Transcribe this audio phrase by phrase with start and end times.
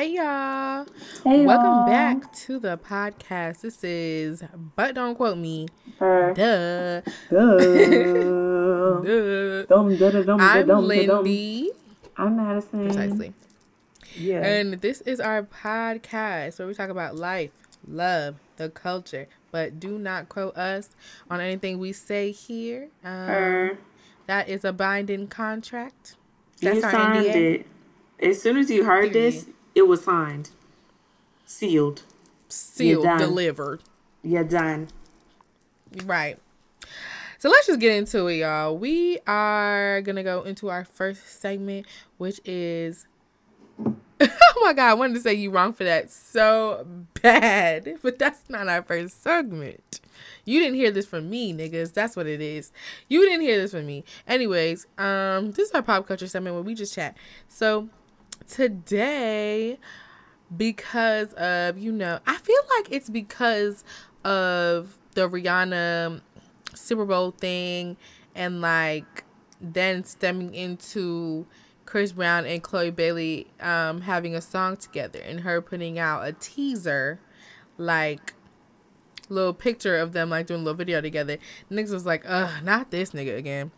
[0.00, 0.86] Hey y'all.
[1.24, 1.86] Hey, Welcome y'all.
[1.86, 3.60] back to the podcast.
[3.60, 4.42] This is
[4.74, 5.68] But Don't Quote Me.
[5.98, 6.32] Duh.
[6.32, 7.02] Duh.
[7.02, 7.02] Duh.
[9.66, 10.84] Dum, da, da, dum, I'm dum, da, dum.
[10.86, 11.70] Lindy.
[12.16, 12.86] I'm Madison.
[12.86, 13.34] Precisely.
[14.16, 14.40] Yeah.
[14.42, 17.50] And this is our podcast where we talk about life,
[17.86, 19.28] love, the culture.
[19.50, 20.88] But do not quote us
[21.28, 22.88] on anything we say here.
[23.04, 23.76] Um,
[24.26, 26.16] that is a binding contract.
[26.60, 27.34] You That's our signed NDA.
[27.60, 27.66] it.
[28.18, 29.44] As soon as you heard this,
[29.80, 30.50] it was signed.
[31.46, 32.02] Sealed.
[32.50, 33.80] Sealed, delivered.
[34.22, 34.88] You're done.
[36.04, 36.38] Right.
[37.38, 38.76] So let's just get into it, y'all.
[38.76, 41.86] We are gonna go into our first segment,
[42.18, 43.06] which is
[44.20, 46.86] Oh my god, I wanted to say you wrong for that so
[47.22, 47.96] bad.
[48.02, 50.00] But that's not our first segment.
[50.44, 51.94] You didn't hear this from me, niggas.
[51.94, 52.70] That's what it is.
[53.08, 54.04] You didn't hear this from me.
[54.28, 57.16] Anyways, um, this is our pop culture segment where we just chat.
[57.48, 57.88] So
[58.46, 59.78] today
[60.56, 63.84] because of you know i feel like it's because
[64.24, 66.20] of the rihanna
[66.74, 67.96] super bowl thing
[68.34, 69.24] and like
[69.60, 71.46] then stemming into
[71.86, 76.32] chris brown and chloe bailey um having a song together and her putting out a
[76.32, 77.20] teaser
[77.78, 78.34] like
[79.28, 81.38] little picture of them like doing a little video together
[81.70, 83.70] niggas was like ugh not this nigga again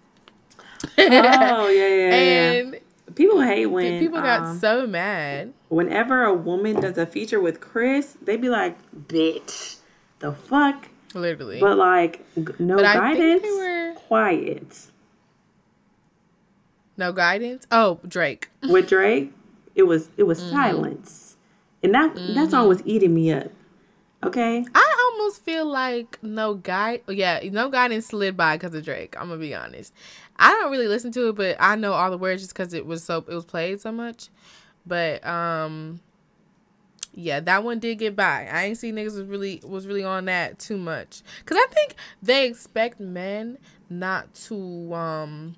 [0.99, 2.53] Oh, yeah, yeah, yeah.
[2.61, 2.81] and
[3.15, 7.61] People hate when people got um, so mad whenever a woman does a feature with
[7.61, 9.77] Chris, they be like, "Bitch,
[10.21, 12.25] the fuck." literally But like,
[12.59, 14.87] no But guidance, were- quiet.
[16.97, 19.33] no guidance oh drake With Drake,
[19.75, 20.51] it was it was Mm-hmm.
[20.51, 21.37] silence,
[21.83, 23.51] and that that song was eating me up.
[24.25, 27.03] Okay, I almost feel like no guide.
[27.09, 29.17] Yeah, no guidance slid by because of Drake.
[29.19, 29.93] I'm gonna be honest.
[30.37, 32.87] I don't really listen to it, but I know all the words just because it
[32.87, 34.29] was so it was played so much.
[34.87, 36.01] But um,
[37.15, 38.49] yeah, that one did get by.
[38.51, 41.95] I ain't see niggas was really was really on that too much because I think
[42.23, 43.59] they expect men
[43.91, 45.57] not to um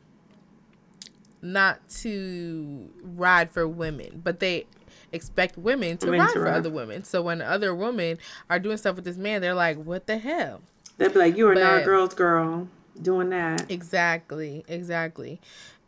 [1.41, 4.67] not to ride for women, but they
[5.13, 6.55] expect women to Women ride to for ride.
[6.55, 7.05] other women.
[7.05, 8.19] So when other women
[8.51, 10.63] are doing stuff with this man, they're like, "What the hell?"
[10.99, 12.69] they'd be like, "You are not a girl's girl
[13.01, 15.41] doing that." Exactly, exactly.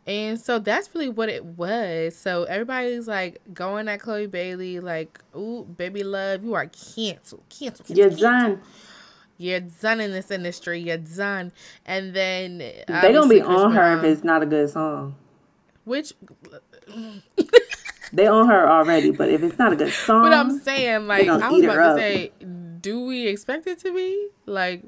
[0.05, 2.15] And so that's really what it was.
[2.15, 7.97] So everybody's like going at Chloe Bailey, like, "Ooh, baby love, you are canceled, canceled,
[7.97, 8.61] You're done.
[9.37, 10.79] You're done in this industry.
[10.79, 11.51] You're done."
[11.85, 15.15] And then They gonna be on her if it's not a good song.
[15.83, 16.13] which,
[18.13, 21.27] They on her already, but if it's not a good song, but I'm saying, like,
[21.27, 22.31] I was about to say,
[22.79, 24.83] do we expect it to be like?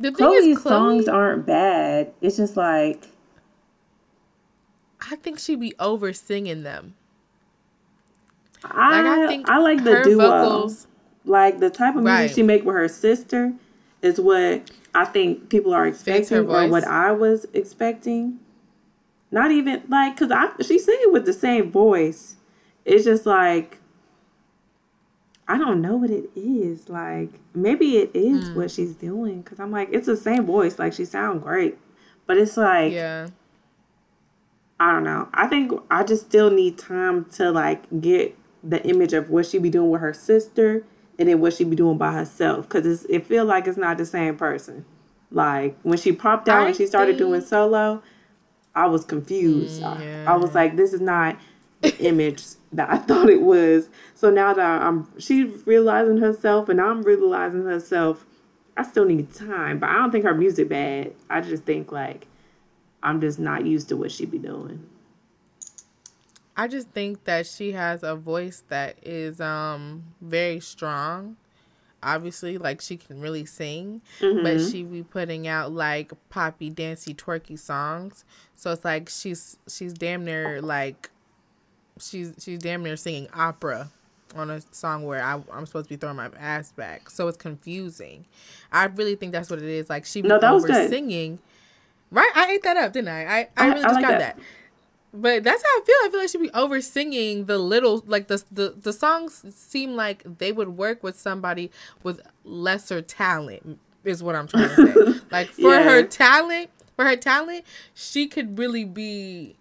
[0.00, 2.12] The thing Chloe's is, Chloe, songs aren't bad.
[2.22, 3.04] It's just like
[5.00, 6.94] I think she'd be over singing them.
[8.64, 10.16] I Like, I I, like the duo.
[10.28, 10.86] vocals.
[11.24, 12.30] Like the type of music Right.
[12.30, 13.52] she make with her sister
[14.02, 18.38] is what I think people are expecting, or what I was expecting.
[19.30, 22.36] Not even like because I she's singing with the same voice.
[22.86, 23.78] It's just like
[25.52, 26.88] I don't know what it is.
[26.88, 28.54] Like maybe it is Hmm.
[28.56, 30.78] what she's doing because I'm like it's the same voice.
[30.78, 31.76] Like she sound great,
[32.26, 33.28] but it's like Yeah.
[34.78, 35.28] I don't know.
[35.34, 39.58] I think I just still need time to like get the image of what she
[39.58, 40.84] be doing with her sister
[41.18, 44.06] and then what she be doing by herself because it feel like it's not the
[44.06, 44.84] same person.
[45.30, 48.02] Like when she popped out I and she started think- doing solo,
[48.74, 49.82] I was confused.
[49.82, 51.36] I, I was like, this is not
[51.82, 52.42] image
[52.72, 53.88] that I thought it was.
[54.14, 58.26] So now that I'm she's realizing herself and I'm realizing herself,
[58.76, 59.78] I still need time.
[59.78, 61.14] But I don't think her music bad.
[61.28, 62.26] I just think like
[63.02, 64.86] I'm just not used to what she be doing.
[66.56, 71.36] I just think that she has a voice that is um very strong.
[72.02, 77.58] Obviously, like she can really sing, but she be putting out like poppy, dancey, twerky
[77.58, 78.24] songs.
[78.56, 81.10] So it's like she's she's damn near like
[82.00, 83.90] she's she's damn near singing opera
[84.36, 87.10] on a song where I, I'm supposed to be throwing my ass back.
[87.10, 88.26] So it's confusing.
[88.72, 89.90] I really think that's what it is.
[89.90, 90.88] Like she No, that was good.
[90.90, 91.40] singing.
[92.12, 92.30] Right?
[92.34, 93.24] I ate that up, didn't I?
[93.24, 94.36] I, I I- really I just like got that.
[94.36, 94.38] that.
[95.12, 95.94] But that's how I feel.
[96.04, 99.96] I feel like she'd be over singing the little like the the the songs seem
[99.96, 101.72] like they would work with somebody
[102.04, 105.20] with lesser talent is what I'm trying to say.
[105.32, 105.82] like for Yeah.
[105.82, 109.56] her talent, for her talent, she could really be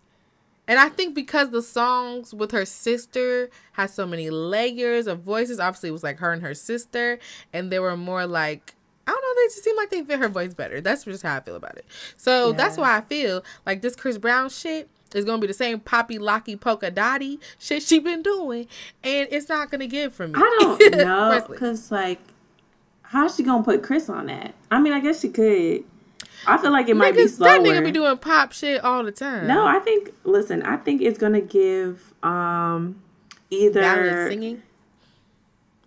[0.70, 5.60] and I think because the songs with her sister had so many layers of voices,
[5.60, 7.18] obviously it was like her and her sister,
[7.52, 8.76] and they were more like
[9.08, 10.82] I don't know, they just seem like they fit her voice better.
[10.82, 11.86] That's just how I feel about it.
[12.16, 15.80] So that's why I feel like this Chris Brown shit, is gonna be the same
[15.80, 18.68] poppy locky polka dotty shit she been doing,
[19.04, 20.36] and it's not gonna give for me.
[20.36, 22.20] I don't know because like,
[23.02, 24.54] how's she gonna put Chris on that?
[24.70, 25.84] I mean, I guess she could.
[26.48, 27.50] I feel like it might be slower.
[27.52, 29.48] That nigga be doing pop shit all the time.
[29.48, 30.14] No, I think.
[30.24, 33.02] Listen, I think it's gonna give um
[33.50, 34.64] either Ballad singing.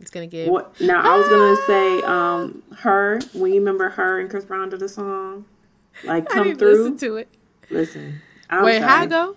[0.01, 0.49] It's gonna give.
[0.49, 3.21] What, now I was gonna say um her.
[3.33, 5.45] When you remember her and Chris Brown did the song,
[6.05, 6.91] like come through.
[6.91, 7.29] Listen to it.
[7.71, 8.21] Listen.
[8.51, 8.91] I'm Wait, sorry.
[8.91, 9.37] how go?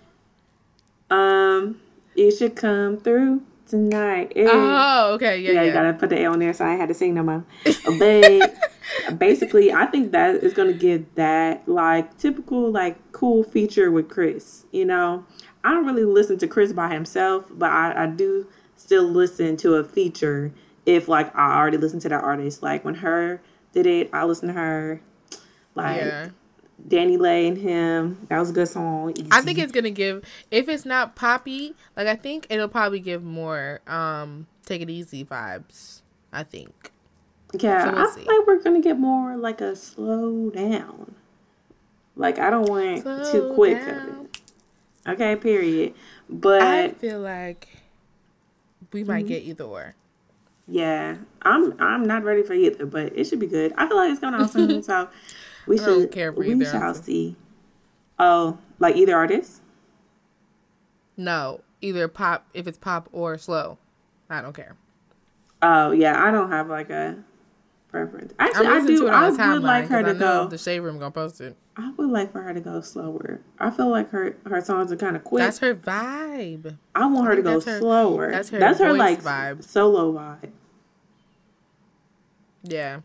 [1.08, 1.80] Um,
[2.14, 4.32] you should come through tonight.
[4.36, 5.62] Oh, okay, yeah, yeah.
[5.62, 7.44] You gotta put the A on there, so I had to sing no more.
[7.98, 8.54] But
[9.18, 14.66] basically, I think that is gonna give that like typical like cool feature with Chris.
[14.72, 15.24] You know,
[15.64, 18.46] I don't really listen to Chris by himself, but I, I do
[18.76, 20.52] still listen to a feature
[20.84, 22.62] if like I already listened to that artist.
[22.62, 23.40] Like when her
[23.72, 25.00] did it, I listened to her.
[25.74, 26.28] Like yeah.
[26.88, 28.26] Lay and him.
[28.28, 29.12] That was a good song.
[29.16, 29.28] Easy.
[29.30, 33.24] I think it's gonna give if it's not poppy, like I think it'll probably give
[33.24, 36.02] more um take it easy vibes.
[36.32, 36.92] I think.
[37.62, 41.14] Yeah, so we'll I feel like we're gonna get more like a slow down.
[42.14, 44.28] Like I don't want slow too quick down.
[45.06, 45.94] Okay, period.
[46.28, 47.68] But I feel like
[48.92, 49.28] we might mm-hmm.
[49.28, 49.94] get either or.
[50.68, 53.72] Yeah, I'm I'm not ready for either, but it should be good.
[53.76, 55.08] I feel like it's going on soon, so
[55.66, 57.36] we should care for we shall see.
[58.18, 59.62] Oh, like either artist?
[61.16, 63.78] No, either pop if it's pop or slow.
[64.28, 64.76] I don't care.
[65.62, 67.16] Oh yeah, I don't have like a
[67.96, 68.34] preference.
[68.38, 69.08] Actually, I do.
[69.08, 70.48] I would like her to go.
[70.48, 71.56] The shade room gonna post it.
[71.76, 73.40] I would like for her to go slower.
[73.58, 75.42] I feel like her her songs are kind of quick.
[75.42, 76.76] That's her vibe.
[76.94, 78.30] I want her to go her, slower.
[78.30, 78.58] That's her.
[78.58, 79.64] That's her like vibe.
[79.64, 80.50] Solo vibe.
[82.62, 83.00] Yeah.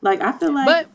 [0.00, 0.88] Like I feel like, but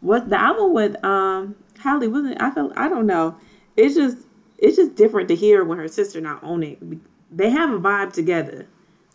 [0.00, 2.40] what the album with um Halle wasn't.
[2.42, 3.36] I feel I don't know.
[3.76, 4.18] It's just
[4.58, 6.78] it's just different to hear when her sister not on it.
[7.30, 8.66] They have a vibe together.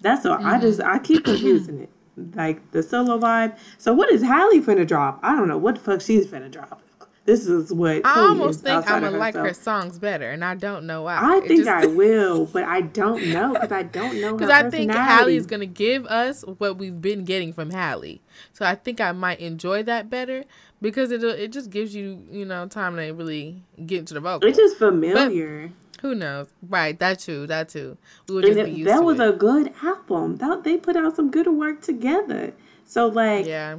[0.02, 0.38] That's all.
[0.38, 0.48] Mm-hmm.
[0.48, 3.58] I just I keep confusing it like the solo vibe.
[3.78, 5.20] So what is Halle finna drop?
[5.24, 6.82] I don't know what the fuck she's finna drop.
[7.26, 10.86] This is what I almost think I'm gonna like her songs better, and I don't
[10.86, 11.16] know why.
[11.16, 11.70] I it think just...
[11.70, 15.46] I will, but I don't know because I don't know because I think Halle is
[15.46, 18.20] gonna give us what we've been getting from Halle.
[18.52, 20.44] So I think I might enjoy that better
[20.82, 24.50] because it it just gives you you know time to really get into the vocal.
[24.50, 25.68] It's just familiar.
[25.68, 26.48] But, who knows?
[26.62, 27.98] Right, that too, that too.
[28.28, 29.28] We would just it, be used That was it.
[29.30, 30.36] a good album.
[30.36, 32.54] That they put out some good work together.
[32.86, 33.78] So like, yeah,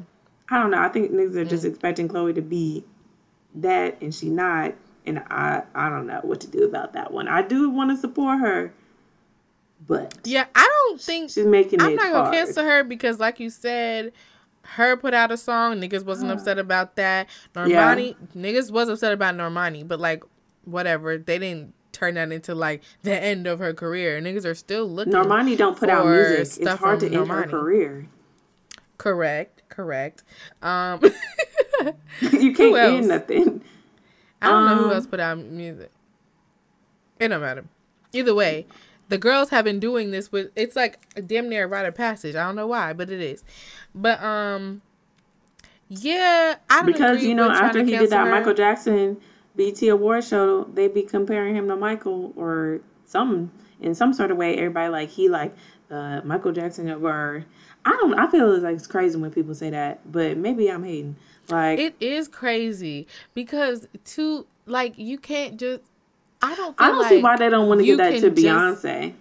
[0.49, 0.81] I don't know.
[0.81, 1.69] I think niggas are just mm.
[1.69, 2.82] expecting Chloe to be
[3.56, 4.75] that, and she not.
[5.06, 7.29] And I, I don't know what to do about that one.
[7.29, 8.73] I do want to support her,
[9.87, 11.81] but yeah, I don't think she's making.
[11.81, 11.82] It.
[11.82, 14.12] I'm not gonna cancel her because, like you said,
[14.62, 15.79] her put out a song.
[15.79, 17.29] Niggas wasn't upset about that.
[17.55, 18.43] Normani, yeah.
[18.43, 20.25] niggas was upset about Normani, but like
[20.65, 24.20] whatever, they didn't turn that into like the end of her career.
[24.20, 25.12] Niggas are still looking.
[25.12, 26.62] Normani don't put out music.
[26.62, 27.20] It's hard to Normani.
[27.20, 28.08] end her career.
[28.99, 29.62] Correct.
[29.69, 30.23] Correct.
[30.62, 31.00] Um,
[32.20, 33.62] you can't end nothing.
[34.43, 35.91] I don't um, know who um, else put out music.
[37.19, 37.64] It don't matter.
[38.12, 38.67] Either way,
[39.08, 40.50] the girls have been doing this with.
[40.55, 42.35] It's like a damn near a rite of passage.
[42.35, 43.44] I don't know why, but it is.
[43.94, 44.82] But um,
[45.88, 48.31] yeah, I don't because you know after he did that her.
[48.31, 49.20] Michael Jackson
[49.56, 54.37] BET Award show, they be comparing him to Michael or some in some sort of
[54.37, 54.56] way.
[54.56, 55.55] Everybody like he like
[55.91, 57.44] uh, Michael Jackson or
[57.84, 58.19] I don't.
[58.19, 61.17] I feel like it's crazy when people say that, but maybe I'm hating.
[61.49, 65.82] Like it is crazy because to like you can't just.
[66.43, 66.75] I don't.
[66.79, 69.03] I don't like see why they don't want to give that to Beyonce.
[69.08, 69.15] Just,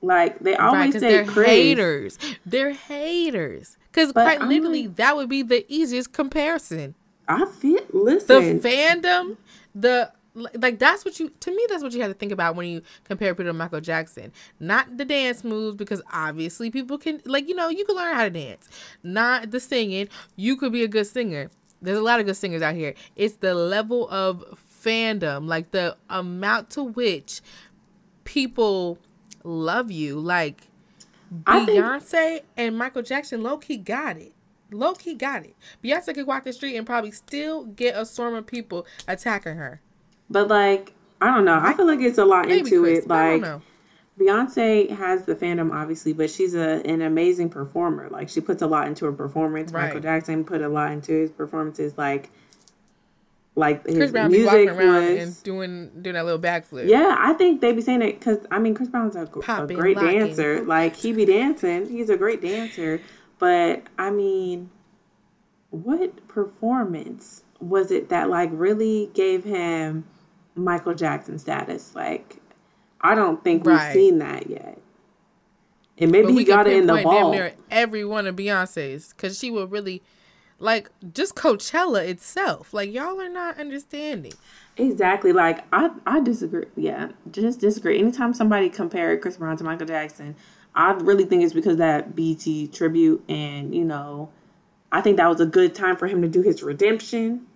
[0.00, 1.46] like they always right, say, they're Chris.
[1.46, 2.18] haters.
[2.44, 3.76] They're haters.
[3.90, 6.94] Because quite I'm literally, like, that would be the easiest comparison.
[7.28, 7.80] I feel.
[7.92, 9.36] Listen, the fandom
[9.74, 12.66] the like that's what you to me that's what you have to think about when
[12.66, 14.32] you compare people to Michael Jackson.
[14.58, 18.24] Not the dance moves because obviously people can like you know you can learn how
[18.24, 18.68] to dance.
[19.02, 20.08] Not the singing.
[20.36, 21.50] You could be a good singer.
[21.80, 22.94] There's a lot of good singers out here.
[23.16, 24.44] It's the level of
[24.82, 27.40] fandom, like the amount to which
[28.24, 28.98] people
[29.44, 30.18] love you.
[30.18, 30.68] Like
[31.44, 34.32] Beyonce think- and Michael Jackson low key got it.
[34.72, 35.54] Low key got it.
[35.82, 39.80] Beyonce could walk the street and probably still get a storm of people attacking her.
[40.30, 41.58] But like, I don't know.
[41.62, 43.08] I feel like it's a lot Maybe into Chris, it.
[43.08, 43.44] Like,
[44.18, 48.08] Beyonce has the fandom, obviously, but she's a an amazing performer.
[48.10, 49.72] Like, she puts a lot into her performance.
[49.72, 49.86] Right.
[49.86, 51.96] Michael Jackson put a lot into his performances.
[51.96, 52.30] Like,
[53.54, 56.88] like his Chris Brown music around was, and doing doing that little backflip.
[56.88, 59.96] Yeah, I think they be saying it because I mean Chris Brown's a, a great
[59.96, 60.20] locking.
[60.20, 60.62] dancer.
[60.62, 63.00] Like he be dancing, he's a great dancer.
[63.42, 64.70] But I mean,
[65.70, 70.04] what performance was it that like really gave him
[70.54, 71.94] Michael Jackson status.
[71.94, 72.36] Like,
[73.00, 73.92] I don't think we've right.
[73.92, 74.78] seen that yet.
[75.98, 77.30] And maybe he got it in the ball.
[77.30, 80.02] Damn near every one of Beyonce's, because she will really,
[80.58, 82.72] like, just Coachella itself.
[82.72, 84.32] Like, y'all are not understanding.
[84.76, 85.32] Exactly.
[85.32, 86.64] Like, I I disagree.
[86.76, 87.98] Yeah, just disagree.
[87.98, 90.34] Anytime somebody compared Chris Brown to Michael Jackson,
[90.74, 94.30] I really think it's because that BET tribute, and you know,
[94.90, 97.46] I think that was a good time for him to do his redemption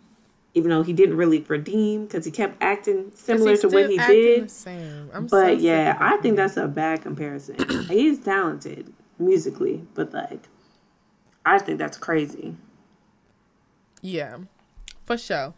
[0.56, 4.44] even though he didn't really redeem because he kept acting similar to what he did.
[4.44, 7.56] but so yeah, I think that's a bad comparison.
[7.88, 10.48] He's talented musically, but like,
[11.44, 12.56] I think that's crazy.
[14.00, 14.38] Yeah,
[15.04, 15.52] for sure.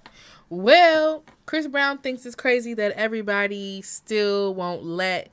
[0.48, 5.30] Well, Chris Brown thinks it's crazy that everybody still won't let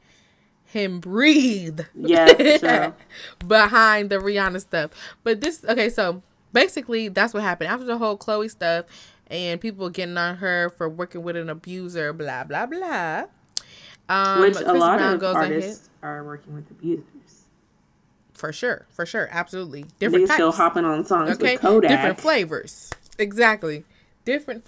[0.75, 1.79] him breathe.
[1.95, 2.27] Yeah,
[2.57, 2.95] sure.
[3.47, 4.91] behind the Rihanna stuff.
[5.23, 8.85] But this, okay, so basically that's what happened after the whole Chloe stuff
[9.27, 13.23] and people getting on her for working with an abuser, blah blah blah.
[14.07, 17.03] Um, Which a lot Brown of artists are working with abusers.
[18.33, 19.85] For sure, for sure, absolutely.
[19.99, 20.27] Different.
[20.27, 21.53] They still hopping on songs okay?
[21.53, 21.89] with Kodak.
[21.89, 23.85] Different flavors, exactly.
[24.25, 24.67] Different.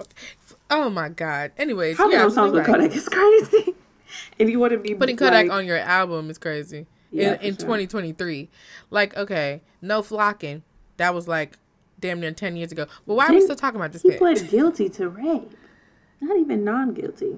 [0.72, 1.52] Oh my god.
[1.58, 2.60] Anyways, hopping yeah, on songs right.
[2.60, 3.76] with Kodak is crazy.
[4.39, 6.86] And you want to be putting Kodak on your album is crazy.
[7.12, 7.77] Yeah, in, in sure.
[7.77, 8.50] 2023,
[8.89, 10.63] like okay, no flocking.
[10.98, 11.58] That was like
[12.00, 12.86] damn near 10 years ago.
[13.06, 14.01] But why are we still talking about this?
[14.01, 15.51] He pled guilty to rape,
[16.22, 17.38] not even non guilty.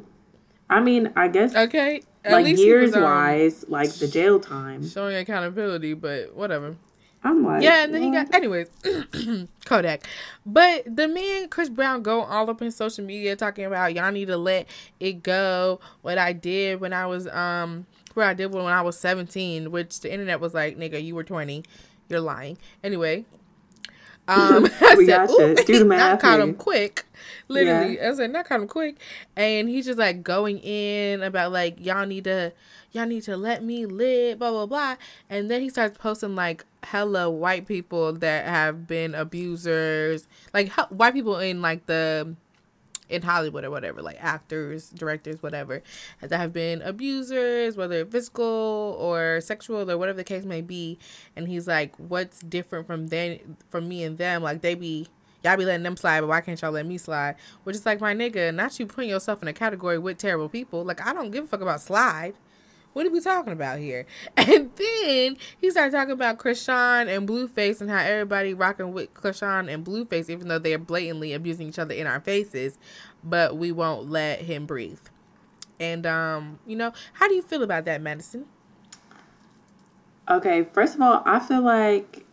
[0.69, 1.55] I mean, I guess.
[1.55, 2.01] Okay.
[2.29, 4.87] like years was, um, wise, like the jail time.
[4.87, 6.75] Showing accountability, but whatever.
[7.23, 8.17] I'm like, yeah, and then what?
[8.19, 8.67] he got, anyways,
[9.65, 10.03] Kodak.
[10.45, 14.27] But the man Chris Brown go all up in social media talking about y'all need
[14.27, 14.67] to let
[15.01, 15.81] it go.
[16.01, 19.99] What I did when I was um, where I did when I was 17, which
[19.99, 21.63] the internet was like, nigga, you were 20,
[22.07, 22.57] you're lying.
[22.83, 23.25] Anyway,
[24.29, 26.21] um, I we said, got Do the math.
[26.21, 27.05] caught him quick.
[27.49, 28.11] Literally, yeah.
[28.11, 28.97] I said, not caught him quick.
[29.35, 32.53] And he's just like going in about like y'all need to,
[32.91, 34.95] y'all need to let me live, blah blah blah.
[35.29, 41.13] And then he starts posting like hella white people that have been abusers, like white
[41.13, 42.35] people in like the
[43.09, 45.81] in Hollywood or whatever, like actors, directors, whatever,
[46.21, 50.97] that have been abusers, whether physical or sexual or whatever the case may be.
[51.35, 54.43] And he's like, what's different from them, from me and them?
[54.43, 55.07] Like they be,
[55.43, 57.35] y'all be letting them slide, but why can't y'all let me slide?
[57.63, 60.83] Which is like, my nigga, not you putting yourself in a category with terrible people.
[60.83, 62.35] Like I don't give a fuck about slide.
[62.99, 64.05] What are we talking about here?
[64.35, 69.73] And then he started talking about Chrisean and Blueface and how everybody rocking with Chrisean
[69.73, 72.77] and Blueface, even though they're blatantly abusing each other in our faces,
[73.23, 74.99] but we won't let him breathe.
[75.79, 78.47] And um, you know, how do you feel about that, Madison?
[80.29, 82.25] Okay, first of all, I feel like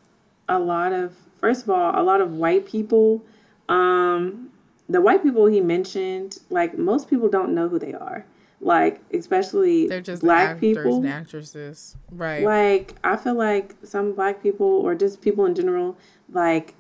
[0.49, 3.23] a lot of first of all, a lot of white people,
[3.69, 4.51] um,
[4.89, 8.27] the white people he mentioned, like most people don't know who they are
[8.67, 10.97] like especially they're just black actors people.
[10.97, 11.97] and actresses.
[12.11, 12.43] Right.
[12.43, 15.97] Like i feel like some black people or just people in general
[16.33, 16.75] like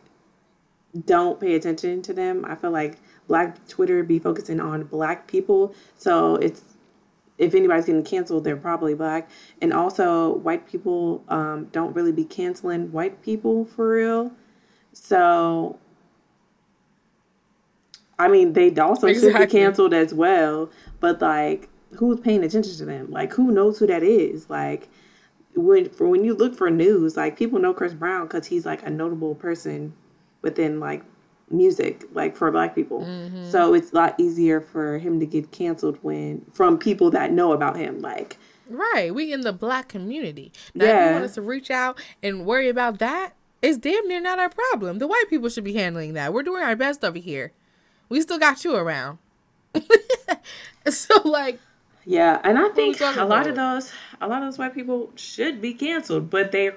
[1.04, 2.44] don't pay attention to them.
[2.44, 5.74] I feel like black twitter be focusing on black people.
[5.96, 6.64] So it's
[7.38, 9.30] if anybody's getting canceled they're probably black.
[9.62, 14.32] And also white people um, don't really be canceling white people for real.
[14.92, 15.78] So
[18.18, 19.40] I mean, they also exactly.
[19.40, 20.70] should be canceled as well.
[21.00, 23.10] But like, who's paying attention to them?
[23.10, 24.48] Like, who knows who that is?
[24.50, 24.88] Like,
[25.54, 28.86] when for when you look for news, like people know Chris Brown because he's like
[28.86, 29.94] a notable person
[30.42, 31.02] within like
[31.50, 33.00] music, like for Black people.
[33.00, 33.50] Mm-hmm.
[33.50, 37.52] So it's a lot easier for him to get canceled when from people that know
[37.52, 38.36] about him, like.
[38.68, 40.50] Right, we in the black community.
[40.74, 40.90] Now, yeah.
[40.90, 44.40] if you want us to reach out and worry about that, it's damn near not
[44.40, 44.98] our problem.
[44.98, 46.32] The white people should be handling that.
[46.32, 47.52] We're doing our best over here.
[48.08, 49.18] We still got you around.
[50.88, 51.60] so like
[52.08, 55.60] yeah, and I think a lot of those, a lot of those white people should
[55.60, 56.76] be canceled, but they, to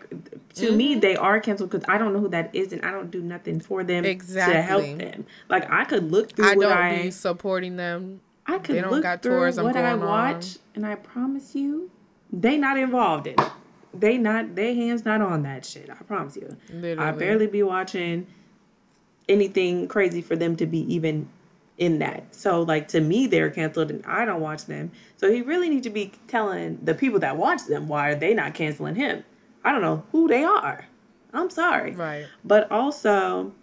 [0.56, 0.78] mm-hmm.
[0.78, 3.22] me, they are canceled because I don't know who that is, and I don't do
[3.22, 4.56] nothing for them exactly.
[4.56, 5.28] to help them.
[5.48, 6.46] Like I could look through.
[6.46, 8.22] I don't I, be supporting them.
[8.48, 10.62] I could they don't look got through tours what I watch, on.
[10.74, 11.92] and I promise you,
[12.34, 13.52] they not involved in it.
[13.94, 15.90] They not, their hands not on that shit.
[15.90, 16.58] I promise you.
[16.72, 16.98] Literally.
[16.98, 18.26] I barely be watching
[19.28, 21.30] anything crazy for them to be even
[21.80, 22.36] in that.
[22.36, 24.92] So like to me they're canceled and I don't watch them.
[25.16, 28.34] So he really need to be telling the people that watch them why are they
[28.34, 29.24] not canceling him.
[29.64, 30.86] I don't know who they are.
[31.34, 31.94] I'm sorry.
[31.94, 32.26] Right.
[32.44, 33.54] But also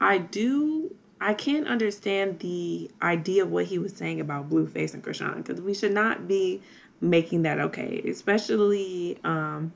[0.00, 5.02] I do I can't understand the idea of what he was saying about Blueface and
[5.02, 6.62] Chrisean because we should not be
[7.00, 9.72] making that okay, especially um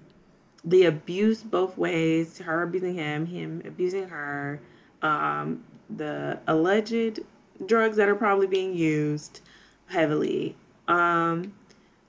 [0.65, 4.61] the abuse both ways, her abusing him, him abusing her,
[5.03, 7.21] um, the alleged
[7.67, 9.41] drugs that are probably being used,
[9.87, 10.57] heavily.
[10.89, 11.55] Um,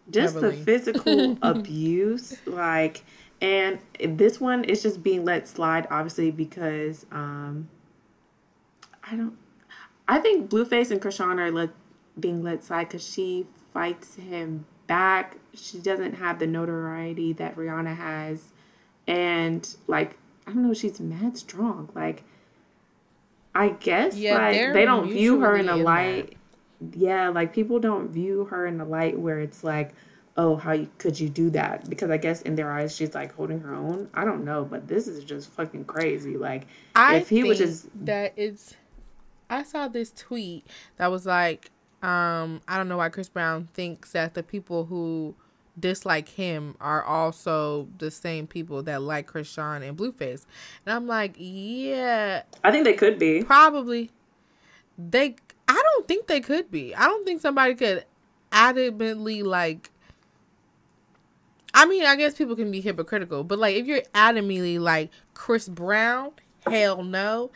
[0.10, 0.57] just heavily.
[0.57, 3.03] the physical abuse, like,
[3.41, 7.69] and this one is just being let slide, obviously, because um,
[9.10, 9.38] I don't.
[10.07, 11.69] I think Blueface and Chrisean are let
[12.19, 15.38] being let slide because she fights him back.
[15.53, 18.51] She doesn't have the notoriety that Rihanna has,
[19.07, 20.17] and like
[20.48, 21.89] I don't know, she's mad strong.
[21.95, 22.24] Like
[23.55, 26.38] I guess yeah, like they don't view her in a light.
[26.81, 26.98] That.
[26.98, 29.93] Yeah, like people don't view her in a light where it's like,
[30.36, 31.89] oh, how you, could you do that?
[31.89, 34.10] Because I guess in their eyes she's like holding her own.
[34.13, 36.36] I don't know, but this is just fucking crazy.
[36.36, 38.75] Like I if he was just that it's.
[39.50, 40.65] I saw this tweet
[40.98, 41.69] that was like,
[42.01, 45.36] um, I don't know why Chris Brown thinks that the people who
[45.80, 50.46] dislike him are also the same people that like Chrisean and Blueface.
[50.86, 52.44] And I'm like, yeah.
[52.63, 53.44] I think they could be.
[53.44, 54.12] Probably.
[54.98, 55.36] They
[55.68, 56.94] I don't think they could be.
[56.96, 58.06] I don't think somebody could
[58.51, 59.89] adamantly like
[61.74, 65.68] I mean, I guess people can be hypocritical, but like if you're adamantly like Chris
[65.68, 66.32] Brown,
[66.68, 67.50] hell no.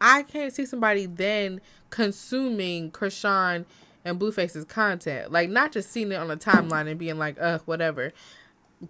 [0.00, 3.64] I can't see somebody then consuming Chrisean
[4.08, 5.30] and Blueface's content.
[5.30, 8.12] Like not just seeing it on a timeline and being like, ugh, whatever.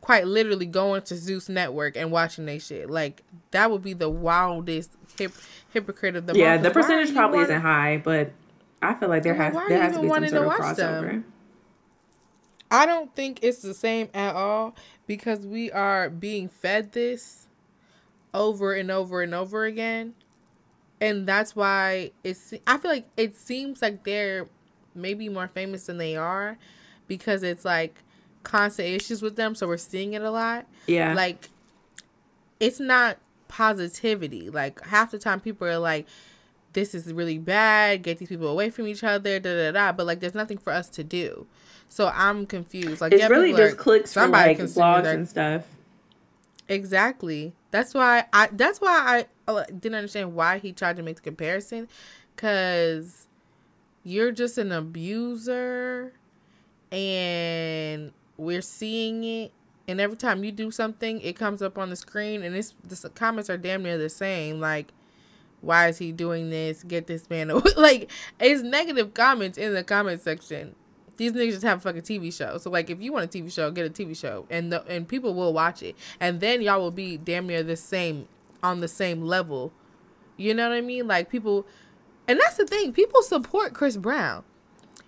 [0.00, 2.90] Quite literally going to Zeus Network and watching they shit.
[2.90, 5.32] Like that would be the wildest hip,
[5.70, 8.32] hypocrite of the Yeah, the percentage probably isn't high, but
[8.82, 10.76] I feel like there has there has to be some sort of crossover.
[10.76, 11.24] Them?
[12.70, 14.74] I don't think it's the same at all
[15.06, 17.48] because we are being fed this
[18.34, 20.14] over and over and over again.
[21.00, 24.48] And that's why it's I feel like it seems like they're
[24.94, 26.58] maybe more famous than they are
[27.06, 28.02] because it's like
[28.42, 30.66] constant issues with them so we're seeing it a lot.
[30.86, 31.14] Yeah.
[31.14, 31.48] Like
[32.60, 33.18] it's not
[33.48, 34.50] positivity.
[34.50, 36.06] Like half the time people are like
[36.74, 38.02] this is really bad.
[38.02, 40.72] Get these people away from each other da da da but like there's nothing for
[40.72, 41.46] us to do.
[41.88, 43.00] So i'm confused.
[43.00, 45.14] Like it's yeah, really just clicks somebody like blogs their...
[45.14, 45.64] and stuff.
[46.68, 47.54] Exactly.
[47.70, 51.22] That's why i that's why i uh, didn't understand why he tried to make the
[51.22, 51.88] comparison
[52.34, 53.27] because
[54.08, 56.14] you're just an abuser
[56.90, 59.52] and we're seeing it.
[59.86, 63.10] And every time you do something it comes up on the screen and it's the
[63.10, 64.60] comments are damn near the same.
[64.60, 64.92] Like
[65.60, 66.82] why is he doing this?
[66.84, 67.70] Get this man away.
[67.76, 70.74] Like it's negative comments in the comment section.
[71.18, 72.58] These niggas just have a fucking TV show.
[72.58, 75.08] So like, if you want a TV show, get a TV show, and the, and
[75.08, 78.28] people will watch it, and then y'all will be damn near the same
[78.62, 79.72] on the same level.
[80.36, 81.08] You know what I mean?
[81.08, 81.66] Like people
[82.28, 82.92] and that's the thing.
[82.92, 84.44] People support Chris Brown.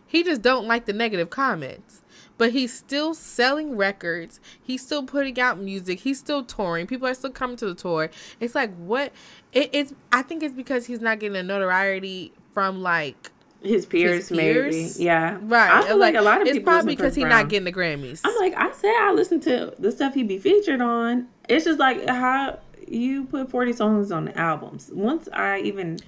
[0.06, 2.02] He just don't like the negative comments.
[2.36, 4.40] But he's still selling records.
[4.60, 6.00] He's still putting out music.
[6.00, 6.86] He's still touring.
[6.86, 8.10] People are still coming to the tour.
[8.40, 9.12] It's like what
[9.52, 13.30] it, it's I think it's because he's not getting a notoriety from like
[13.62, 14.74] his peers, his peers.
[14.74, 15.04] maybe.
[15.04, 15.38] Yeah.
[15.42, 15.70] Right.
[15.70, 16.56] I feel like, like, a lot of people.
[16.56, 18.22] it's probably because he's not getting the Grammys.
[18.24, 21.28] I'm like, I said I listen to the stuff he be featured on.
[21.48, 24.90] It's just like how you put 40 songs on the albums.
[24.94, 25.98] Once I even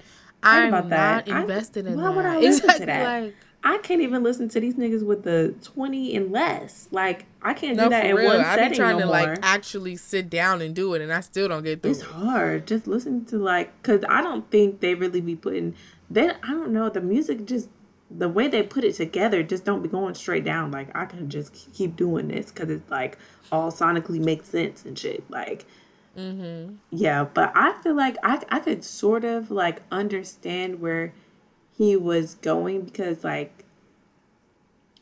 [0.43, 1.27] I'm about that.
[1.27, 2.09] not invested I, in why that.
[2.09, 3.23] Why would I listen exactly to that?
[3.23, 6.89] Like, I can't even listen to these niggas with the twenty and less.
[6.91, 8.27] Like I can't do that in real.
[8.27, 9.13] one I setting be trying no to more.
[9.13, 11.91] like actually sit down and do it, and I still don't get through.
[11.91, 12.67] It's hard.
[12.67, 15.75] Just listen to like, cause I don't think they really be putting.
[16.09, 17.69] They I don't know the music just
[18.11, 20.71] the way they put it together just don't be going straight down.
[20.71, 23.17] Like I can just keep doing this because it's like
[23.51, 25.23] all sonically makes sense and shit.
[25.29, 25.65] Like
[26.17, 26.75] Mm-hmm.
[26.91, 31.13] Yeah, but I feel like I I could sort of like understand where
[31.75, 33.65] he was going because like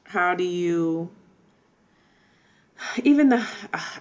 [0.06, 1.10] how do you
[3.04, 3.46] even the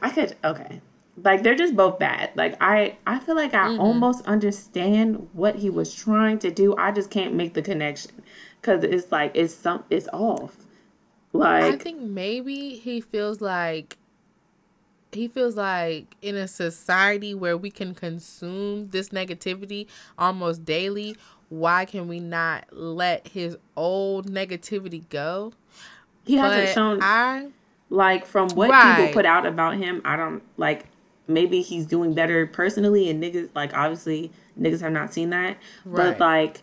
[0.03, 0.81] I could okay
[1.23, 3.81] like they're just both bad like i i feel like i mm-hmm.
[3.81, 8.13] almost understand what he was trying to do i just can't make the connection
[8.61, 10.67] because it's like it's some it's off
[11.33, 13.99] like i think maybe he feels like
[15.13, 19.87] he feels like in a society where we can consume this negativity
[20.19, 21.17] almost daily,
[21.49, 25.53] why can we not let his old negativity go?
[26.25, 27.49] He hasn't shown I
[27.89, 28.97] like from what right.
[28.97, 30.87] people put out about him, I don't like
[31.27, 35.57] maybe he's doing better personally and niggas like obviously niggas have not seen that.
[35.85, 36.17] Right.
[36.17, 36.63] But like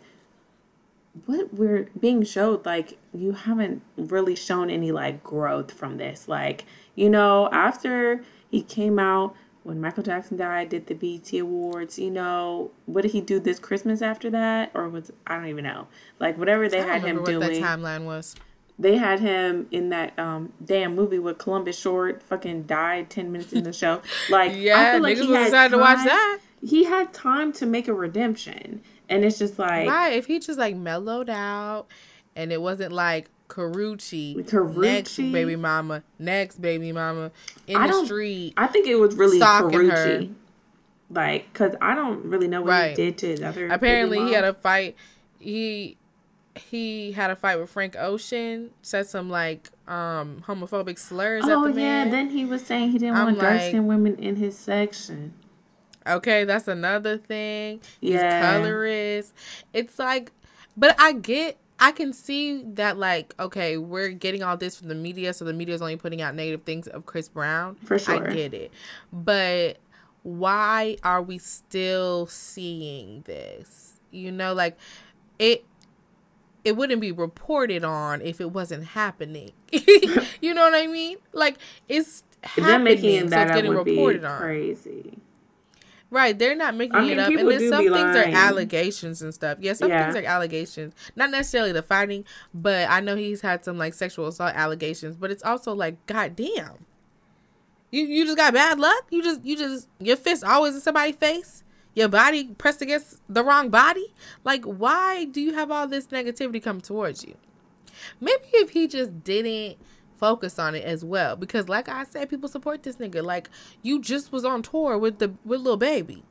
[1.26, 6.28] what we're being showed like you haven't really shown any like growth from this.
[6.28, 9.36] Like, you know, after he came out
[9.68, 12.00] when Michael Jackson died, did the BET Awards.
[12.00, 15.66] You know, what did he do this Christmas after that, or was I don't even
[15.66, 15.88] know.
[16.20, 17.62] Like whatever they had him doing.
[17.62, 18.36] That timeline was.
[18.80, 23.52] They had him in that um damn movie with Columbus Short fucking died ten minutes
[23.52, 24.02] in the show.
[24.30, 26.40] Like yeah, I feel like he had time, to watch that.
[26.62, 30.14] He had time to make a redemption, and it's just like right.
[30.14, 31.88] If he just like mellowed out,
[32.38, 37.32] and it wasn't like Karrueche, Karrueche, next baby mama, next baby mama
[37.66, 38.54] in I the street.
[38.58, 40.28] I think it was really Karrueche.
[40.28, 40.34] Her.
[41.10, 42.90] Like, cause I don't really know what right.
[42.90, 43.70] he did to his other.
[43.70, 44.96] Apparently, he had a fight.
[45.40, 45.98] He
[46.56, 48.72] he had a fight with Frank Ocean.
[48.82, 51.44] Said some like um homophobic slurs.
[51.46, 55.34] Oh yeah, then he was saying he didn't want dark skinned women in his section.
[56.06, 57.82] Okay, that's another thing.
[58.00, 58.54] He's yeah.
[58.54, 59.34] colorist.
[59.74, 60.32] It's like,
[60.76, 64.96] but I get I can see that like okay, we're getting all this from the
[64.96, 67.76] media, so the media is only putting out negative things of Chris Brown.
[67.84, 68.72] For sure, I get it,
[69.12, 69.78] but
[70.24, 74.00] why are we still seeing this?
[74.12, 74.78] You know, like
[75.40, 75.66] it.
[76.64, 79.54] It wouldn't be reported on if it wasn't happening.
[79.72, 81.16] you know what I mean?
[81.32, 84.38] Like it's happening, making so it's getting reported on.
[84.40, 85.18] Crazy.
[86.10, 88.34] Right, they're not making I mean, it up, and then some things lying.
[88.34, 89.58] are allegations and stuff.
[89.60, 90.06] Yeah, some yeah.
[90.06, 94.28] things are allegations, not necessarily the fighting, but I know he's had some like sexual
[94.28, 95.18] assault allegations.
[95.18, 96.86] But it's also like, goddamn,
[97.92, 99.06] you you just got bad luck.
[99.10, 101.64] You just you just your fist always in somebody's face.
[101.94, 104.14] Your body pressed against the wrong body.
[104.44, 107.36] Like, why do you have all this negativity come towards you?
[108.22, 109.78] Maybe if he just didn't
[110.18, 111.36] focus on it as well.
[111.36, 113.24] Because like I said people support this nigga.
[113.24, 113.50] Like
[113.82, 116.24] you just was on tour with the with Lil Baby.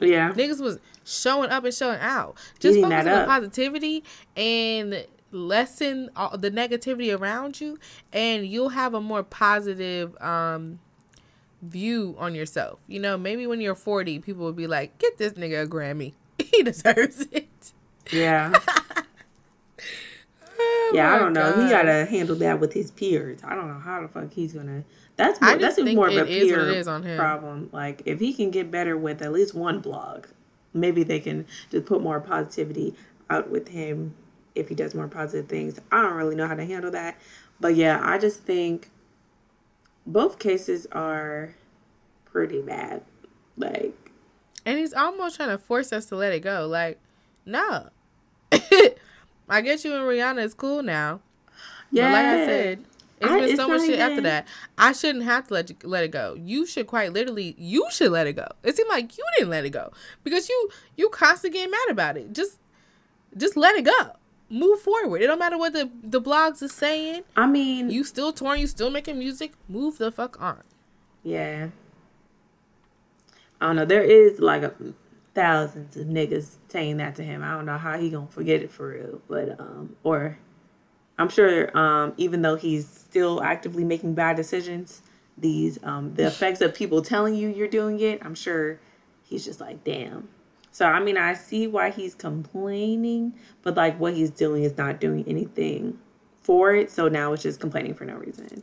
[0.00, 0.32] Yeah.
[0.32, 2.36] Niggas was showing up and showing out.
[2.58, 4.04] Just Eating focus on positivity
[4.36, 7.78] and lessen all the negativity around you
[8.12, 10.78] and you'll have a more positive um
[11.62, 12.80] view on yourself.
[12.86, 16.14] You know maybe when you're 40 people will be like get this nigga a grammy.
[16.52, 17.72] He deserves it.
[18.10, 18.52] Yeah
[20.92, 21.52] Oh yeah, I don't know.
[21.52, 21.62] God.
[21.62, 23.40] He gotta handle that with his peers.
[23.44, 24.84] I don't know how the fuck he's gonna.
[25.16, 26.84] That's more, that's more of a peer
[27.16, 27.68] problem.
[27.72, 30.26] Like if he can get better with at least one blog,
[30.72, 32.94] maybe they can just put more positivity
[33.30, 34.14] out with him
[34.54, 35.78] if he does more positive things.
[35.90, 37.18] I don't really know how to handle that,
[37.60, 38.90] but yeah, I just think
[40.06, 41.54] both cases are
[42.24, 43.02] pretty bad.
[43.56, 44.10] Like,
[44.64, 46.66] and he's almost trying to force us to let it go.
[46.66, 46.98] Like,
[47.44, 47.88] no.
[49.48, 51.20] I guess you and Rihanna is cool now.
[51.90, 52.08] Yeah.
[52.08, 52.84] But like I said,
[53.20, 54.00] it's I, been it's so much shit even...
[54.00, 54.48] after that.
[54.78, 56.34] I shouldn't have to let you, let it go.
[56.34, 58.48] You should quite literally, you should let it go.
[58.62, 59.92] It seemed like you didn't let it go
[60.24, 62.32] because you you constantly getting mad about it.
[62.32, 62.58] Just
[63.36, 64.16] just let it go.
[64.48, 65.22] Move forward.
[65.22, 67.22] It don't matter what the the blogs is saying.
[67.36, 69.52] I mean, you still touring, you still making music.
[69.68, 70.62] Move the fuck on.
[71.22, 71.68] Yeah.
[73.60, 73.84] I don't know.
[73.84, 74.74] There is like a
[75.34, 77.42] thousands of niggas saying that to him.
[77.42, 80.38] I don't know how he gonna forget it for real, but um, or
[81.18, 85.02] I'm sure um, even though he's still actively making bad decisions,
[85.38, 88.78] these um, the effects of people telling you you're doing it, I'm sure
[89.22, 90.28] he's just like, damn.
[90.70, 95.00] So I mean, I see why he's complaining, but like what he's doing is not
[95.00, 95.98] doing anything
[96.40, 96.90] for it.
[96.90, 98.62] So now it's just complaining for no reason.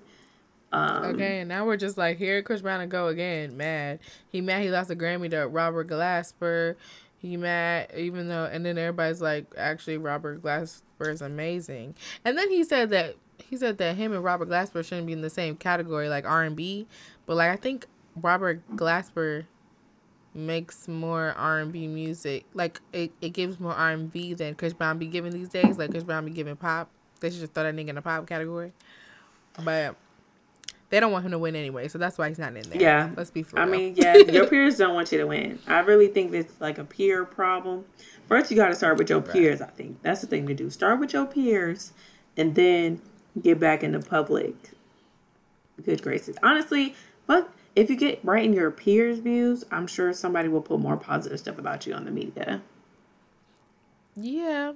[0.72, 3.58] Um, okay, and now we're just like here, Chris Brown and go again.
[3.58, 4.00] Mad.
[4.30, 4.62] He mad.
[4.62, 6.76] He lost a Grammy to Robert Glasper.
[7.18, 11.96] He mad, even though, and then everybody's like, actually, Robert Glasper is amazing.
[12.24, 15.22] And then he said that he said that him and Robert Glasper shouldn't be in
[15.22, 16.88] the same category, like R and B.
[17.26, 19.46] But like, I think Robert Glasper
[20.34, 22.46] makes more R and B music.
[22.54, 25.78] Like, it, it gives more R and B than Chris Brown be giving these days.
[25.78, 26.90] Like Chris Brown be giving pop.
[27.20, 28.72] They should just throw that nigga in the pop category.
[29.62, 29.96] But
[30.90, 32.82] they don't want him to win anyway, so that's why he's not in there.
[32.82, 33.44] Yeah, let's be.
[33.44, 35.60] For I mean, yeah, your peers don't want you to win.
[35.68, 37.86] I really think it's like a peer problem.
[38.28, 39.62] First, you got to start with your peers.
[39.62, 40.70] I think that's the thing to do.
[40.70, 41.94] Start with your peers,
[42.38, 43.02] and then
[43.40, 44.56] get back into public
[45.86, 46.36] good graces.
[46.42, 46.96] Honestly,
[47.28, 50.98] but if you get right in your peers' views, I'm sure somebody will put more
[50.98, 52.62] positive stuff about you on the media.
[54.16, 54.74] Yeah.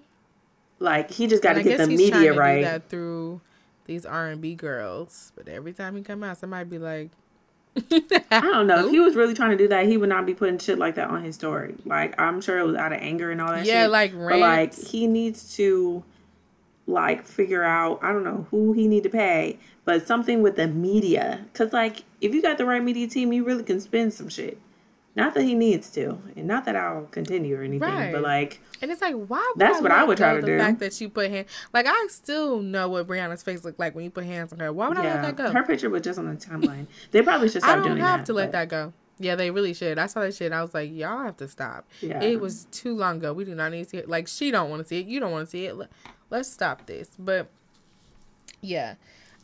[0.79, 3.41] Like he just got to get the media right through
[3.85, 5.31] these R and B girls.
[5.35, 7.11] But every time he come out, somebody be like,
[7.75, 8.85] I don't know.
[8.87, 10.95] If he was really trying to do that, he would not be putting shit like
[10.95, 11.75] that on his story.
[11.85, 13.65] Like I'm sure it was out of anger and all that.
[13.65, 13.91] Yeah, shit.
[13.91, 14.31] like rants.
[14.31, 16.03] But like he needs to
[16.87, 17.99] like figure out.
[18.03, 21.45] I don't know who he need to pay, but something with the media.
[21.53, 24.57] Cause like if you got the right media team, you really can spin some shit.
[25.15, 28.11] Not that he needs to, and not that I'll continue or anything, right.
[28.11, 29.53] but like, and it's like, why?
[29.55, 30.57] That's I what I would try to the do.
[30.57, 33.93] The fact that you put hands, like, I still know what Rihanna's face looked like
[33.93, 34.73] when you put hands on her.
[34.73, 35.03] Why would yeah.
[35.03, 35.51] I let that go?
[35.51, 36.87] Her picture was just on the timeline.
[37.11, 38.03] They probably should stop doing that.
[38.03, 38.91] I don't have to let that go.
[39.19, 39.99] Yeah, they really should.
[39.99, 40.51] I saw that shit.
[40.51, 41.87] I was like, y'all have to stop.
[42.01, 42.21] Yeah.
[42.23, 43.33] It was too long ago.
[43.33, 44.09] We do not need to see it.
[44.09, 45.05] Like, she don't want to see it.
[45.05, 45.75] You don't want to see it.
[46.31, 47.11] Let's stop this.
[47.19, 47.49] But
[48.61, 48.95] yeah,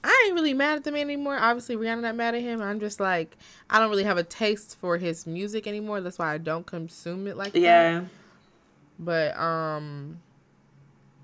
[0.04, 1.38] I ain't really mad at the man anymore.
[1.38, 2.62] Obviously, Rihanna not mad at him.
[2.62, 3.38] I'm just like,
[3.70, 6.00] I don't really have a taste for his music anymore.
[6.02, 7.62] That's why I don't consume it like yeah.
[7.62, 8.02] that.
[8.02, 8.06] Yeah.
[8.98, 10.20] But um,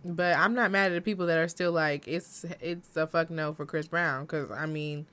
[0.03, 3.29] But I'm not mad at the people that are still like it's it's a fuck
[3.29, 5.05] no for Chris Brown because I mean.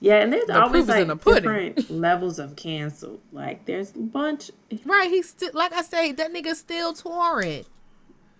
[0.00, 3.20] Yeah, and there's the always like the different levels of cancel.
[3.30, 4.50] Like there's a bunch.
[4.84, 7.64] Right, he's still like I say that nigga still touring.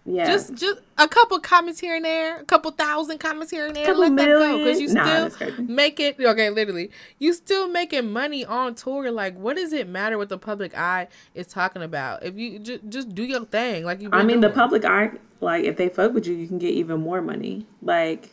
[0.04, 0.26] Yeah.
[0.26, 3.94] Just just a couple comments here and there, a couple thousand comments here and there.
[3.94, 4.40] Let million.
[4.40, 6.18] that go because you nah, still make it.
[6.18, 9.12] Okay, literally, you still making money on tour.
[9.12, 12.24] Like, what does it matter what the public eye is talking about?
[12.24, 14.08] If you just just do your thing, like you.
[14.12, 14.40] I mean, doing.
[14.40, 17.64] the public eye, like if they fuck with you, you can get even more money.
[17.80, 18.30] Like,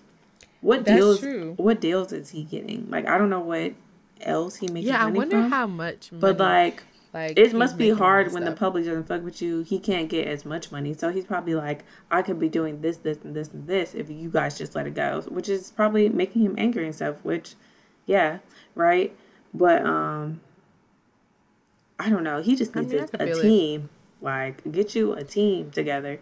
[0.61, 1.19] what That's deals?
[1.19, 1.53] True.
[1.57, 2.89] What deals is he getting?
[2.89, 3.73] Like, I don't know what
[4.21, 4.87] else he makes.
[4.87, 6.11] Yeah, I wonder from, how much.
[6.11, 6.21] Money.
[6.21, 9.61] But like like it must be hard when the public doesn't fuck with you.
[9.61, 12.97] He can't get as much money, so he's probably like, I could be doing this,
[12.97, 16.09] this, and this, and this if you guys just let it go, which is probably
[16.09, 17.15] making him angry and stuff.
[17.23, 17.55] Which,
[18.05, 18.39] yeah,
[18.75, 19.15] right.
[19.53, 20.41] But um,
[21.99, 22.41] I don't know.
[22.41, 23.89] He just needs I mean, a, a team.
[24.21, 24.25] It.
[24.25, 26.19] Like, get you a team together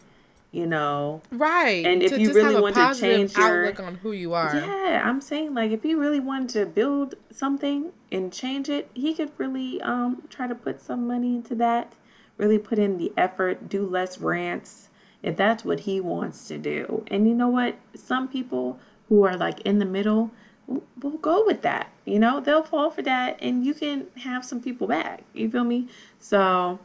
[0.52, 1.22] you know?
[1.32, 1.86] Right.
[1.86, 4.56] And if to you really want to change your outlook on who you are.
[4.56, 9.14] Yeah i'm saying like if he really wanted to build something and change it he
[9.14, 11.94] could really um try to put some money into that
[12.38, 14.90] really put in the effort do less rants
[15.24, 17.04] if that's what he wants to do.
[17.08, 17.76] And you know what?
[17.96, 18.80] Some people
[19.10, 20.32] who are like in the middle
[20.68, 22.40] will go with that you know?
[22.40, 25.88] They'll fall for that and you can have some people back you feel me?
[26.20, 26.80] So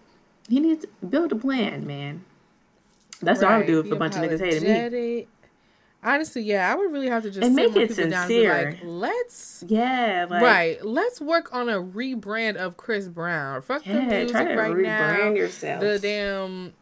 [0.48, 2.24] he needs to build a plan man
[3.22, 3.48] that's right.
[3.48, 5.26] what I would do if Be a bunch of niggas hated me.
[6.04, 8.72] Honestly, yeah, I would really have to just and make it sincere.
[8.72, 10.84] Like, let's yeah, like, right.
[10.84, 13.62] Let's work on a rebrand of Chris Brown.
[13.62, 15.30] Fuck yeah, the music right now.
[15.30, 15.80] Yourself.
[15.80, 16.74] The damn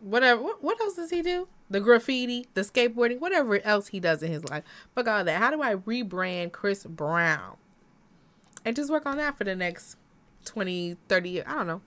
[0.00, 0.42] whatever.
[0.42, 1.48] What, what else does he do?
[1.68, 4.64] The graffiti, the skateboarding, whatever else he does in his life.
[4.94, 5.38] Fuck all that.
[5.38, 7.56] How do I rebrand Chris Brown?
[8.64, 9.96] And just work on that for the next
[10.46, 11.44] 20, 30 years.
[11.46, 11.80] I don't know.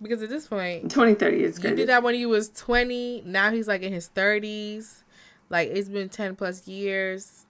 [0.00, 1.70] Because at this point, 20, 30 is good.
[1.70, 3.22] You did that when he was 20.
[3.24, 5.02] Now he's like in his 30s.
[5.48, 7.44] Like it's been 10 plus years.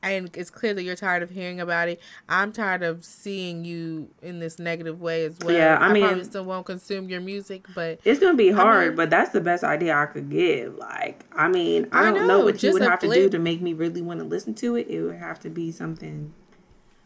[0.00, 2.00] And it's clear that you're tired of hearing about it.
[2.28, 5.52] I'm tired of seeing you in this negative way as well.
[5.52, 8.84] Yeah, I, I mean, probably still won't consume your music, but it's gonna be hard.
[8.84, 10.76] I mean, but that's the best idea I could give.
[10.76, 13.12] Like, I mean, I, I don't know, know what you would have flip.
[13.12, 14.86] to do to make me really want to listen to it.
[14.88, 16.32] It would have to be something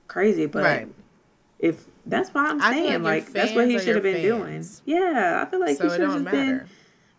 [0.07, 0.45] crazy.
[0.45, 0.89] But right.
[1.61, 3.03] if that's why I'm saying.
[3.03, 4.81] Like, like that's what he should have been fans.
[4.85, 4.99] doing.
[4.99, 6.69] Yeah, I feel like so he should have been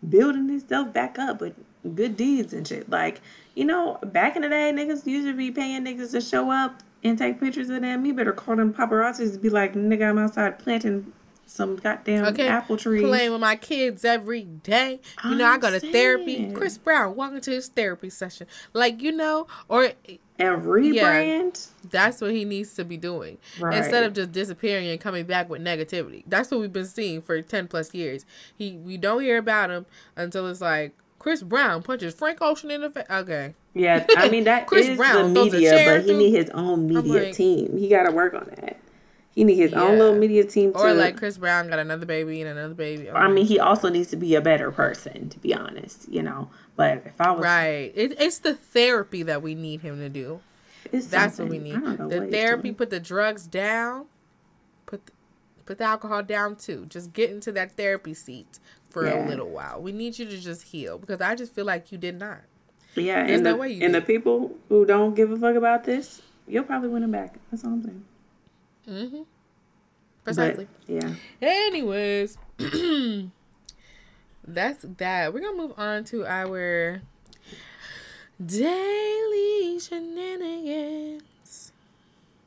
[0.08, 1.54] building himself back up with
[1.94, 2.88] good deeds and shit.
[2.90, 3.20] Like,
[3.54, 6.82] you know, back in the day, niggas used to be paying niggas to show up
[7.02, 8.04] and take pictures of them.
[8.04, 11.12] You better call them paparazzis to be like, nigga, I'm outside planting
[11.46, 12.48] some goddamn okay.
[12.48, 13.02] apple trees.
[13.02, 15.00] Playing with my kids every day.
[15.24, 15.92] You I'm know, I go to saying.
[15.92, 16.52] therapy.
[16.52, 18.46] Chris Brown walking to his therapy session.
[18.72, 19.92] Like, you know, or
[20.38, 21.68] and rebrand.
[21.82, 23.78] Yeah, that's what he needs to be doing right.
[23.78, 26.24] instead of just disappearing and coming back with negativity.
[26.26, 28.26] That's what we've been seeing for ten plus years.
[28.56, 32.82] He we don't hear about him until it's like Chris Brown punches Frank Ocean in
[32.82, 33.06] the face.
[33.08, 33.54] Okay.
[33.74, 37.24] Yeah, I mean that Chris is Brown the media, but he need his own media
[37.24, 37.76] like, team.
[37.76, 38.78] He got to work on that.
[39.34, 39.82] He need his yeah.
[39.82, 40.72] own little media team.
[40.74, 43.08] Or to, like Chris Brown got another baby and another baby.
[43.08, 43.18] Okay.
[43.18, 46.08] I mean, he also needs to be a better person, to be honest.
[46.08, 49.98] You know, but if I was right, it, it's the therapy that we need him
[49.98, 50.40] to do.
[50.92, 51.74] That's what we need.
[51.74, 54.06] The therapy, put the drugs down,
[54.86, 55.12] put the,
[55.64, 56.86] put the alcohol down too.
[56.88, 59.26] Just get into that therapy seat for yeah.
[59.26, 59.82] a little while.
[59.82, 62.42] We need you to just heal because I just feel like you did not.
[62.94, 64.02] Yeah, There's and no the, way you and did.
[64.02, 67.34] the people who don't give a fuck about this, you'll probably win them back.
[67.50, 68.04] That's all I'm saying.
[68.88, 69.22] Mm-hmm.
[70.24, 70.66] Precisely.
[70.86, 71.14] But, yeah.
[71.40, 72.38] Anyways,
[74.46, 75.32] that's that.
[75.32, 77.02] We're gonna move on to our
[78.44, 81.72] daily shenanigans.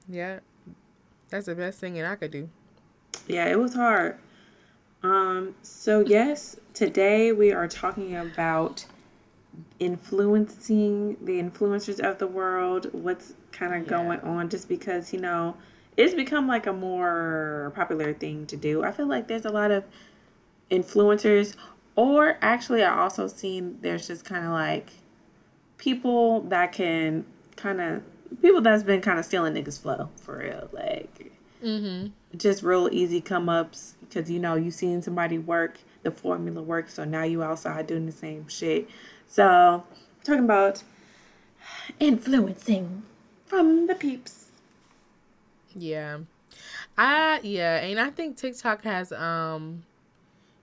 [0.10, 0.40] Yeah,
[1.30, 2.50] that's the best thing I could do.
[3.28, 4.18] Yeah, it was hard.
[5.04, 5.56] Um.
[5.62, 8.86] So yes, today we are talking about
[9.80, 12.90] influencing the influencers of the world.
[12.92, 13.90] What's kind of yeah.
[13.90, 14.50] going on?
[14.50, 15.56] Just because you know
[15.98, 18.84] it's become like a more popular thing to do.
[18.84, 19.84] I feel like there's a lot of
[20.70, 21.56] influencers,
[21.96, 24.92] or actually, I also seen there's just kind of like
[25.78, 28.04] people that can kind of
[28.42, 31.32] people that's been kind of stealing niggas flow for real, like
[31.64, 32.08] mm-hmm.
[32.38, 36.94] just real easy come ups because you know you seen somebody work, the formula works,
[36.94, 38.88] so now you outside doing the same shit.
[39.28, 39.84] So
[40.24, 40.84] talking about
[42.00, 43.04] influencing
[43.46, 44.47] from the peeps.
[45.78, 46.20] Yeah.
[46.98, 49.84] I yeah, and I think TikTok has um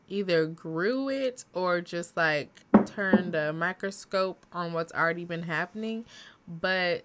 [0.09, 6.05] either grew it or just like turned a microscope on what's already been happening,
[6.49, 7.05] but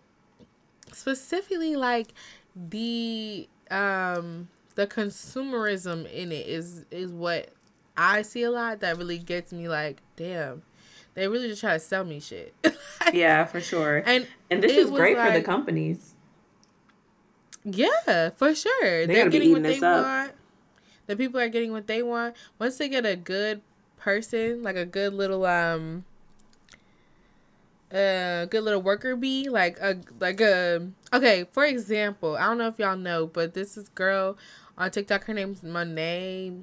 [0.91, 2.13] specifically like
[2.55, 7.49] the um the consumerism in it is is what
[7.95, 10.63] I see a lot that really gets me like, damn,
[11.15, 12.53] they really just try to sell me shit.
[12.63, 14.01] like, yeah, for sure.
[14.05, 16.15] And and this is great like, for the companies.
[17.63, 19.07] Yeah, for sure.
[19.07, 20.03] They are getting what they up.
[20.03, 20.31] want.
[21.07, 22.35] The people are getting what they want.
[22.59, 23.61] Once they get a good
[23.97, 26.05] person, like a good little um
[27.91, 32.67] a good little worker bee, like a like a okay, for example, I don't know
[32.67, 34.37] if y'all know, but this is girl
[34.77, 36.53] on TikTok, her name's Monet.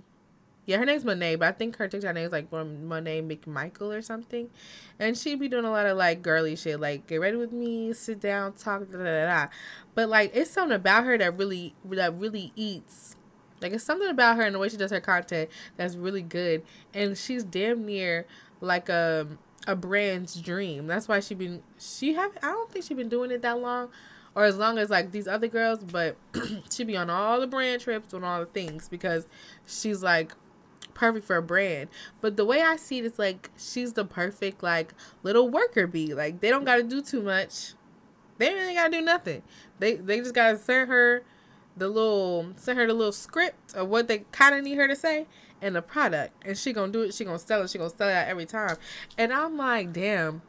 [0.66, 4.02] Yeah, her name's Monet, but I think her TikTok name is like Monet McMichael or
[4.02, 4.50] something.
[4.98, 7.92] And she'd be doing a lot of like girly shit, like get ready with me,
[7.92, 9.46] sit down, talk, da da da.
[9.94, 13.14] But like it's something about her that really that really eats.
[13.62, 16.62] Like it's something about her and the way she does her content that's really good.
[16.92, 18.26] And she's damn near
[18.60, 19.28] like a
[19.68, 20.88] a brand's dream.
[20.88, 23.90] That's why she been she have I don't think she been doing it that long,
[24.34, 25.84] or as long as like these other girls.
[25.84, 26.16] But
[26.72, 29.28] she be on all the brand trips and all the things because
[29.64, 30.32] she's like
[30.96, 31.88] perfect for a brand.
[32.20, 36.14] But the way I see it is like she's the perfect like little worker bee.
[36.14, 37.74] Like they don't got to do too much.
[38.38, 39.42] They ain't got to do nothing.
[39.78, 41.22] They they just got to send her
[41.76, 44.96] the little send her the little script of what they kind of need her to
[44.96, 45.26] say
[45.60, 48.08] and the product and she gonna do it she gonna sell it she gonna sell
[48.08, 48.76] it out every time
[49.18, 50.40] and i'm like damn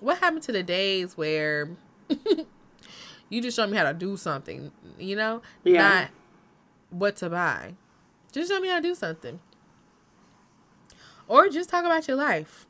[0.00, 1.70] what happened to the days where
[3.30, 5.82] you just show me how to do something you know yeah.
[5.82, 6.08] not
[6.90, 7.74] what to buy
[8.32, 9.40] just show me how to do something
[11.28, 12.66] or just talk about your life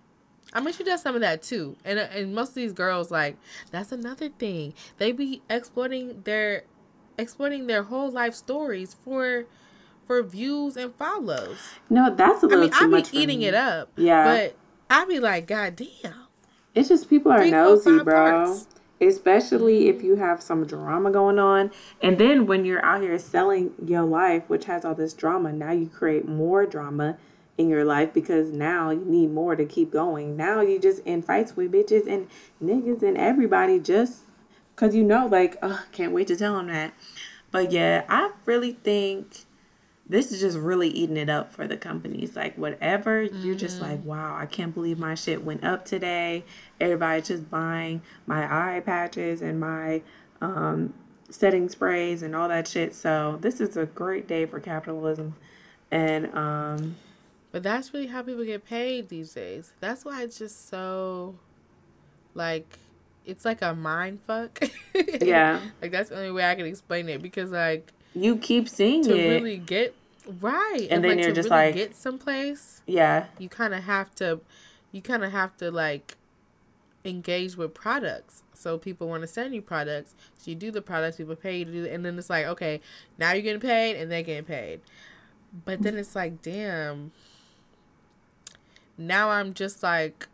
[0.53, 3.11] I mean, she does some of that too, and uh, and most of these girls
[3.11, 3.37] like
[3.71, 4.75] that's another thing.
[4.97, 6.65] They be exploiting their
[7.19, 9.45] exploiting their whole life stories for
[10.07, 11.59] for views and follows.
[11.91, 13.91] No, that's a little I mean, too I be much eating it up.
[13.97, 14.57] Yeah, but
[14.89, 16.15] I be like, God damn.
[16.75, 18.45] It's just people are Three, nosy, four, bro.
[18.47, 18.69] Parts.
[19.01, 20.07] Especially if mm-hmm.
[20.07, 21.71] you have some drama going on.
[22.03, 25.71] And then when you're out here selling your life, which has all this drama, now
[25.71, 27.17] you create more drama
[27.59, 30.37] in your life because now you need more to keep going.
[30.37, 32.29] Now you just in fights with bitches and
[32.63, 34.23] niggas and everybody just
[34.75, 36.95] because you know, like, oh, can't wait to tell them that.
[37.51, 39.45] But yeah, I really think
[40.09, 42.37] this is just really eating it up for the companies.
[42.37, 43.45] Like whatever, mm-hmm.
[43.45, 43.91] you're just mm-hmm.
[43.91, 46.45] like, wow, I can't believe my shit went up today.
[46.81, 48.45] Everybody just buying my
[48.77, 50.03] eye patches and my
[50.41, 50.95] um,
[51.29, 52.95] setting sprays and all that shit.
[52.95, 55.35] So this is a great day for capitalism.
[55.91, 56.97] And um
[57.51, 59.73] But that's really how people get paid these days.
[59.81, 61.37] That's why it's just so
[62.35, 62.79] like
[63.25, 64.63] it's like a mind fuck.
[65.21, 65.61] yeah.
[65.81, 69.17] like that's the only way I can explain it because like you keep seeing to
[69.17, 69.29] it.
[69.31, 69.95] really get
[70.41, 72.83] right, and, and then like, you're just really like get someplace.
[72.87, 74.41] Yeah, you kind of have to,
[74.93, 76.17] you kind of have to like
[77.05, 78.43] engage with products.
[78.55, 80.15] So people want to send you products.
[80.39, 82.47] So you do the products, people pay you to do it, and then it's like,
[82.47, 82.81] okay,
[83.19, 84.81] now you're getting paid, and they're getting paid.
[85.65, 87.13] But then it's like, damn.
[88.99, 90.29] Now I'm just like,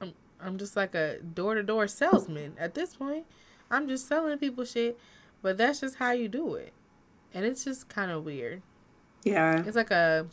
[0.00, 3.26] I'm, I'm just like a door to door salesman at this point.
[3.70, 4.98] I'm just selling people shit,
[5.42, 6.72] but that's just how you do it
[7.34, 8.62] and it's just kind of weird.
[9.24, 9.62] Yeah.
[9.66, 10.26] It's like a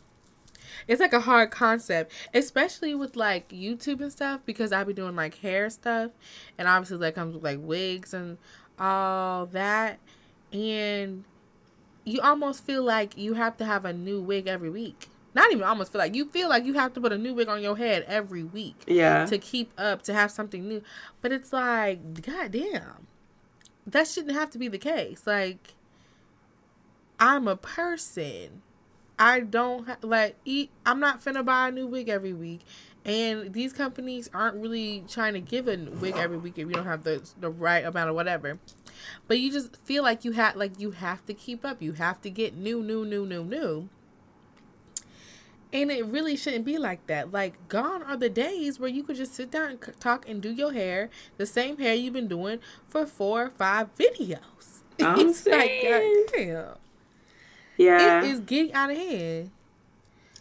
[0.88, 5.16] it's like a hard concept, especially with like YouTube and stuff because I be doing
[5.16, 6.10] like hair stuff
[6.58, 8.38] and obviously that comes with like wigs and
[8.78, 9.98] all that
[10.52, 11.24] and
[12.04, 15.08] you almost feel like you have to have a new wig every week.
[15.36, 17.46] Not even almost feel like you feel like you have to put a new wig
[17.46, 18.84] on your head every week.
[18.86, 19.26] Yeah.
[19.26, 20.80] To keep up, to have something new.
[21.20, 23.06] But it's like, goddamn.
[23.86, 25.26] That shouldn't have to be the case.
[25.26, 25.74] Like
[27.20, 28.62] I'm a person.
[29.18, 30.70] I don't ha- like eat.
[30.86, 32.62] I'm not finna buy a new wig every week,
[33.04, 36.86] and these companies aren't really trying to give a wig every week if you don't
[36.86, 38.58] have the the right amount or whatever.
[39.28, 41.82] But you just feel like you have like you have to keep up.
[41.82, 43.90] You have to get new, new, new, new, new.
[45.72, 47.32] And it really shouldn't be like that.
[47.32, 50.50] Like, gone are the days where you could just sit down and talk and do
[50.50, 54.80] your hair, the same hair you've been doing for four or five videos.
[55.00, 55.92] I'm saying.
[55.92, 56.66] like, damn.
[57.76, 58.22] Yeah.
[58.22, 59.50] It is getting out of hand.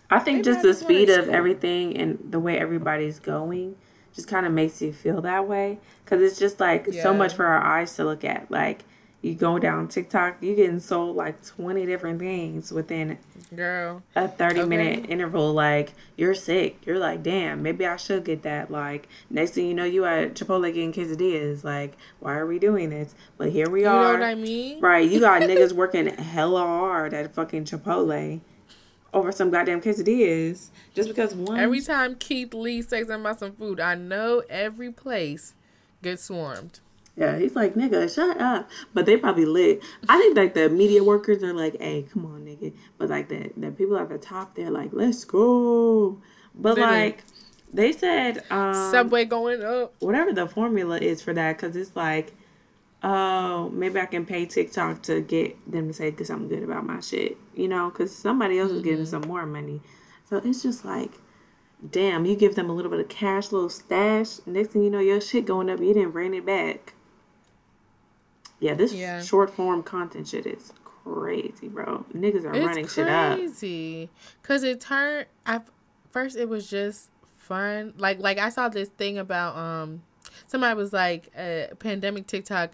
[0.09, 3.75] I think just the speed of everything and the way everybody's going
[4.13, 7.03] just kind of makes you feel that way because it's just like yeah.
[7.03, 8.49] so much for our eyes to look at.
[8.49, 8.85] Like
[9.25, 13.17] you go down TikTok, you getting sold like twenty different things within
[13.55, 14.69] girl a thirty okay.
[14.69, 15.51] minute interval.
[15.51, 18.69] Like you're sick, you're like, damn, maybe I should get that.
[18.69, 21.63] Like next thing you know, you at Chipotle getting quesadillas.
[21.63, 23.15] Like why are we doing this?
[23.37, 24.13] But here we you are.
[24.13, 24.79] You know what I mean?
[24.79, 25.09] Right?
[25.09, 28.41] You got niggas working hella hard at fucking Chipotle
[29.11, 31.59] over some goddamn quesadillas just because one.
[31.59, 35.55] Every time Keith Lee says about some food, I know every place
[36.03, 36.79] gets swarmed.
[37.15, 38.69] Yeah, he's like, nigga, shut up.
[38.93, 39.81] But they probably lit.
[40.09, 42.73] I think like the media workers are like, hey, come on, nigga.
[42.97, 46.19] But like the the people at the top, they're like, let's go.
[46.53, 47.23] But like
[47.73, 49.93] they said, um, subway going up.
[49.99, 52.33] Whatever the formula is for that, because it's like,
[53.03, 56.99] oh, maybe I can pay TikTok to get them to say something good about my
[56.99, 58.89] shit, you know, because somebody else is mm-hmm.
[58.89, 59.81] getting some more money.
[60.29, 61.11] So it's just like,
[61.91, 64.39] damn, you give them a little bit of cash, little stash.
[64.45, 66.94] Next thing you know, your shit going up, you didn't bring it back.
[68.59, 69.21] Yeah, this yeah.
[69.21, 72.05] short form content shit is crazy, bro.
[72.13, 73.01] Niggas are it's running crazy.
[73.01, 73.39] shit up.
[73.39, 74.09] It's crazy,
[74.43, 75.27] cause it turned.
[75.45, 75.67] At
[76.11, 77.93] first, it was just fun.
[77.97, 80.01] Like, like I saw this thing about um,
[80.47, 82.71] somebody was like, uh, pandemic TikTok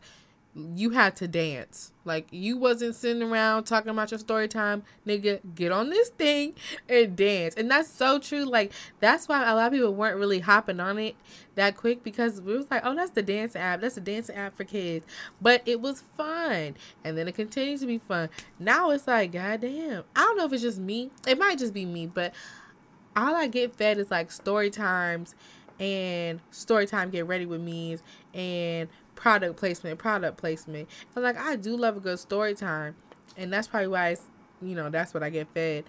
[0.55, 1.93] you had to dance.
[2.03, 5.39] Like you wasn't sitting around talking about your story time, nigga.
[5.55, 6.55] Get on this thing
[6.89, 7.55] and dance.
[7.55, 8.43] And that's so true.
[8.43, 11.15] Like that's why a lot of people weren't really hopping on it
[11.55, 13.81] that quick because we was like, oh, that's the dance app.
[13.81, 15.05] That's a dance app for kids.
[15.41, 18.29] But it was fun, and then it continues to be fun.
[18.59, 20.03] Now it's like, goddamn.
[20.15, 21.11] I don't know if it's just me.
[21.27, 22.33] It might just be me, but
[23.15, 25.35] all I get fed is like story times
[25.79, 27.97] and story time get ready with me
[28.33, 28.87] and
[29.21, 30.89] product placement, product placement.
[31.15, 32.95] And like I do love a good story time,
[33.37, 34.23] and that's probably why it's
[34.61, 35.85] you know that's what I get fed.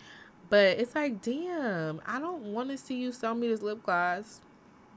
[0.51, 4.43] But it's like, damn, I don't want to see you sell me this lip gloss.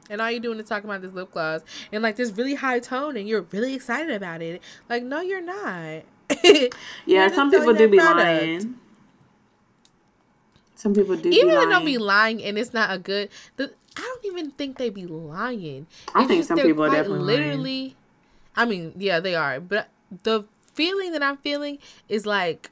[0.10, 1.62] And all you're doing is talking about this lip gloss
[1.92, 4.62] and like this really high tone, and you're really excited about it.
[4.90, 6.04] Like, no, you're not.
[7.06, 8.18] yeah, some people do be product.
[8.18, 8.76] lying.
[10.76, 11.30] Some people do.
[11.30, 13.30] Even if they don't be lying, and it's not a good.
[13.56, 15.88] The, I don't even think they be lying.
[16.14, 17.82] I it's think some people are definitely literally.
[17.82, 17.96] Lying
[18.56, 19.60] I mean, yeah, they are.
[19.60, 19.90] But
[20.24, 21.80] the feeling that I'm feeling
[22.10, 22.72] is like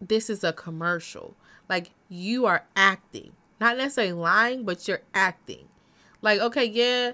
[0.00, 1.36] this is a commercial.
[1.68, 3.32] Like you are acting.
[3.60, 5.68] Not necessarily lying, but you're acting.
[6.20, 7.12] Like, okay, yeah,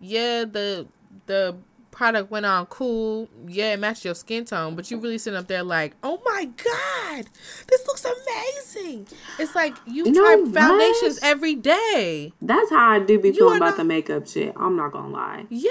[0.00, 0.86] yeah, the
[1.26, 1.56] the
[1.96, 3.28] product went on cool.
[3.48, 6.44] Yeah, it matched your skin tone, but you really sitting up there like, oh my
[6.44, 7.26] god,
[7.68, 9.08] this looks amazing.
[9.38, 12.34] It's like you, you try foundations every day.
[12.42, 13.76] That's how I do be feeling about not...
[13.78, 14.54] the makeup shit.
[14.56, 15.46] I'm not gonna lie.
[15.48, 15.70] Yeah,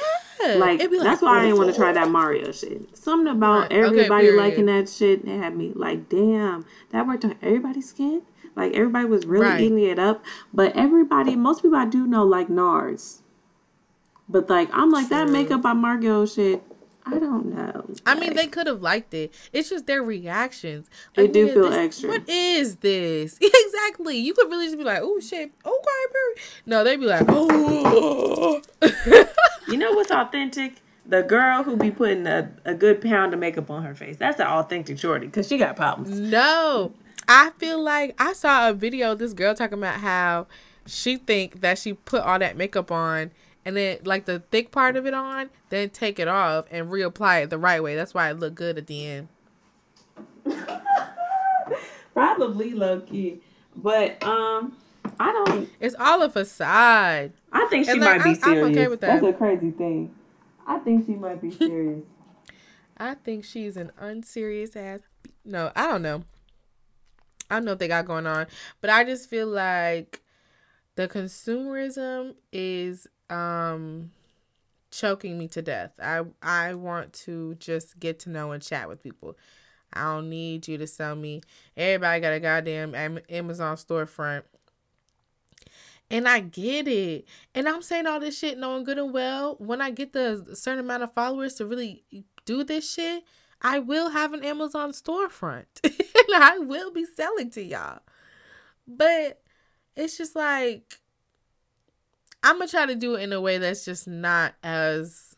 [0.56, 2.98] like, like that's why I didn't want to oh, try that Mario shit.
[2.98, 3.72] Something about right.
[3.72, 8.24] everybody okay, liking that shit It had me like, damn, that worked on everybody's skin.
[8.56, 9.62] Like everybody was really right.
[9.62, 13.22] eating it up, but everybody, most people I do know like NARS.
[14.28, 15.18] But like I'm like True.
[15.18, 16.64] that makeup by Mario shit.
[17.08, 17.86] I don't know.
[18.08, 19.32] I mean, they could have liked it.
[19.54, 20.90] It's just their reactions.
[21.16, 22.10] Like, they do feel this, extra.
[22.10, 23.38] What is this?
[23.42, 24.18] exactly.
[24.18, 28.60] You could really just be like, "Oh shit, okay, No, they'd be like, "Oh."
[29.68, 30.82] you know what's authentic?
[31.06, 34.18] The girl who be putting a, a good pound of makeup on her face.
[34.18, 36.20] That's an authentic shorty because she got problems.
[36.20, 36.94] No,
[37.28, 39.14] I feel like I saw a video.
[39.14, 40.48] This girl talking about how
[40.88, 43.32] she think that she put all that makeup on
[43.66, 47.44] and then like the thick part of it on, then take it off and reapply
[47.44, 47.96] it the right way.
[47.96, 49.28] That's why it looked good at the end.
[52.14, 53.42] Probably low key,
[53.76, 54.78] but um,
[55.20, 55.70] I don't.
[55.80, 57.34] It's all a facade.
[57.52, 58.66] I think she and might like, be serious.
[58.66, 59.22] I'm okay with that.
[59.22, 60.14] That's a crazy thing.
[60.68, 62.04] I think she might be serious.
[62.98, 65.02] I think she's an unserious ass.
[65.44, 66.24] No, I don't know.
[67.50, 68.48] I don't know what they got going on,
[68.82, 70.22] but I just feel like
[70.96, 74.12] the consumerism is um
[74.92, 75.92] choking me to death.
[76.02, 79.38] I I want to just get to know and chat with people.
[79.94, 81.42] I don't need you to sell me.
[81.78, 84.44] Everybody got a goddamn Amazon storefront.
[86.12, 87.26] And I get it.
[87.56, 89.56] And I'm saying all this shit knowing good and well.
[89.58, 92.04] When I get the certain amount of followers to really
[92.46, 93.24] do this shit,
[93.62, 95.66] I will have an Amazon storefront.
[95.84, 98.00] and I will be selling to y'all.
[98.88, 99.42] But
[99.96, 101.00] it's just like
[102.46, 105.36] I'm gonna try to do it in a way that's just not as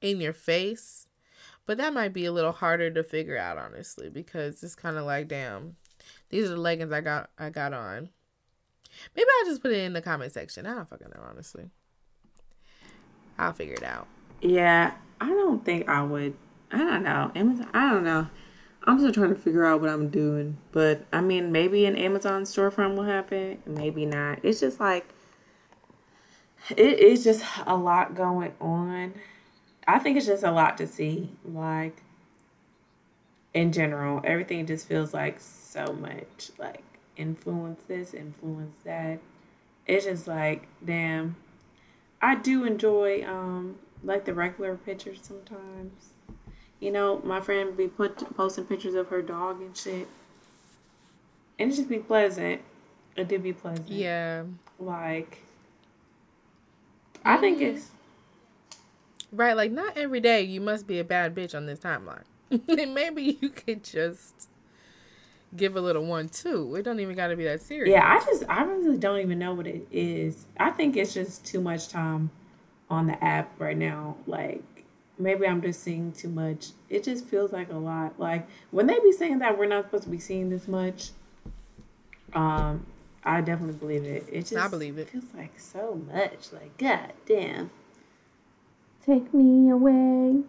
[0.00, 1.06] in your face.
[1.64, 5.04] But that might be a little harder to figure out, honestly, because it's kind of
[5.04, 5.76] like, damn,
[6.28, 8.10] these are the leggings I got I got on.
[9.16, 10.66] Maybe I'll just put it in the comment section.
[10.66, 11.70] I don't fucking know, honestly.
[13.38, 14.08] I'll figure it out.
[14.40, 16.34] Yeah, I don't think I would.
[16.72, 17.30] I don't know.
[17.36, 17.68] Amazon.
[17.72, 18.26] I don't know.
[18.82, 22.42] I'm still trying to figure out what I'm doing, but I mean, maybe an Amazon
[22.42, 23.62] storefront will happen.
[23.66, 24.40] Maybe not.
[24.42, 25.13] It's just like
[26.70, 29.14] it is just a lot going on.
[29.86, 31.30] I think it's just a lot to see.
[31.44, 31.96] Like
[33.52, 36.82] in general, everything just feels like so much like
[37.16, 39.18] influence this, influence that.
[39.86, 41.36] It's just like, damn.
[42.22, 46.10] I do enjoy um like the regular pictures sometimes.
[46.80, 50.08] You know, my friend be put posting pictures of her dog and shit.
[51.58, 52.62] And it just be pleasant.
[53.16, 53.88] It did be pleasant.
[53.88, 54.44] Yeah.
[54.78, 55.42] Like
[57.24, 57.90] I think it's
[59.34, 62.22] Right, like not every day you must be a bad bitch on this timeline.
[62.68, 64.48] Maybe you could just
[65.56, 66.76] give a little one too.
[66.76, 67.90] It don't even got to be that serious.
[67.90, 70.46] Yeah, I just I really don't even know what it is.
[70.58, 72.30] I think it's just too much time
[72.88, 74.16] on the app right now.
[74.28, 74.62] Like
[75.18, 76.68] maybe I'm just seeing too much.
[76.88, 78.20] It just feels like a lot.
[78.20, 81.10] Like when they be saying that we're not supposed to be seeing this much,
[82.34, 82.86] um,
[83.24, 84.26] I definitely believe it.
[84.30, 85.08] It just I believe it.
[85.08, 86.52] feels like so much.
[86.52, 87.70] Like god damn.
[89.04, 90.42] Take me away.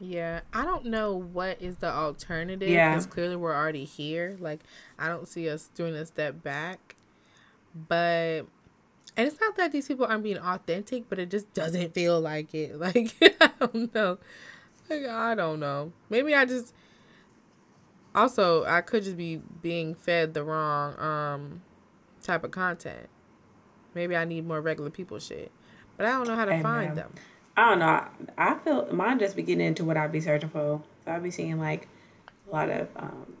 [0.00, 2.68] Yeah, I don't know what is the alternative.
[2.68, 2.90] Yeah.
[2.90, 4.36] because clearly we're already here.
[4.38, 4.60] Like
[4.98, 6.96] I don't see us doing a step back,
[7.88, 8.42] but
[9.16, 12.54] and it's not that these people aren't being authentic, but it just doesn't feel like
[12.54, 12.76] it.
[12.78, 14.18] Like I don't know.
[14.88, 15.92] Like I don't know.
[16.10, 16.72] Maybe I just
[18.18, 21.62] also I could just be being fed the wrong um
[22.22, 23.08] type of content.
[23.94, 25.50] Maybe I need more regular people shit,
[25.96, 26.62] but I don't know how to Amen.
[26.62, 27.12] find them.
[27.56, 27.86] I don't know.
[27.86, 30.82] I, I feel mine just be getting into what I'd be searching for.
[31.04, 31.88] So I'd be seeing like
[32.48, 33.32] a lot of um,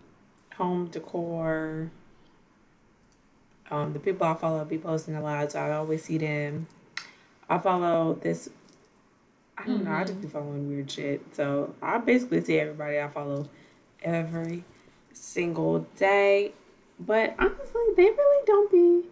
[0.56, 1.90] home decor.
[3.70, 6.66] Um, the people I follow be posting a lot, so I always see them.
[7.48, 8.48] I follow this.
[9.56, 9.92] I don't know.
[9.92, 11.22] I just be following weird shit.
[11.34, 13.48] So I basically see everybody I follow
[14.02, 14.64] every
[15.12, 16.52] single day.
[17.00, 19.08] But honestly, they really don't be.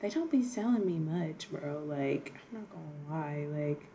[0.00, 1.82] They don't be selling me much, bro.
[1.86, 3.46] Like I'm not gonna lie.
[3.46, 3.86] Like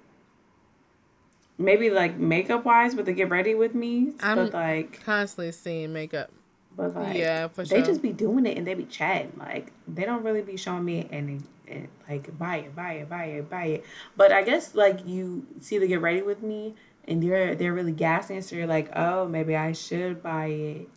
[1.57, 4.13] maybe like makeup wise, but they get ready with me.
[4.21, 6.29] I'm but like, Constantly seeing makeup.
[6.75, 7.79] but like, Yeah, for sure.
[7.79, 9.33] they just be doing it and they be chatting.
[9.37, 13.09] Like they don't really be showing me and, and eh, like buy it, buy it,
[13.09, 13.85] buy it, buy it.
[14.15, 16.75] But I guess like you see they get ready with me
[17.07, 20.89] and they're they're really gassing, so you're like, oh, maybe I should buy it.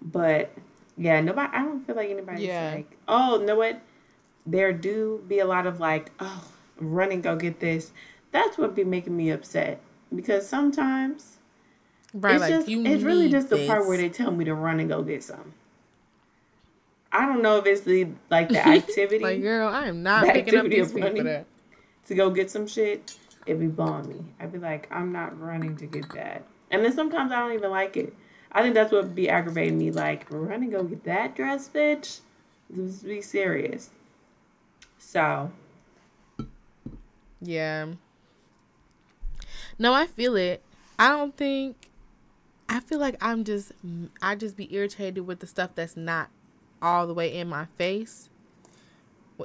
[0.00, 0.50] But
[0.96, 1.52] yeah, nobody.
[1.54, 2.72] I don't feel like anybody's Yeah.
[2.74, 3.80] like, oh, know what?
[4.46, 6.44] There do be a lot of like, oh,
[6.78, 7.92] run and go get this.
[8.32, 9.80] That's what be making me upset
[10.14, 11.38] because sometimes
[12.14, 14.54] Right, it's like just you it's really just the part where they tell me to
[14.54, 15.54] run and go get some.
[17.12, 20.56] I don't know if it's the like the activity like, girl, I am not picking
[20.56, 21.24] up these of for running.
[21.24, 21.46] that.
[22.06, 23.16] to go get some shit.
[23.46, 24.24] It'd be me.
[24.40, 26.44] I'd be like, I'm not running to get that.
[26.70, 28.12] And then sometimes I don't even like it.
[28.50, 29.90] I think that's what be aggravating me.
[29.90, 32.20] Like, run and go get that dress, bitch.
[32.74, 33.90] Let's be serious.
[34.98, 35.52] So
[37.40, 37.92] Yeah.
[39.78, 40.62] No, I feel it.
[40.98, 41.90] I don't think.
[42.68, 43.72] I feel like I'm just.
[44.20, 46.30] I just be irritated with the stuff that's not
[46.82, 48.28] all the way in my face.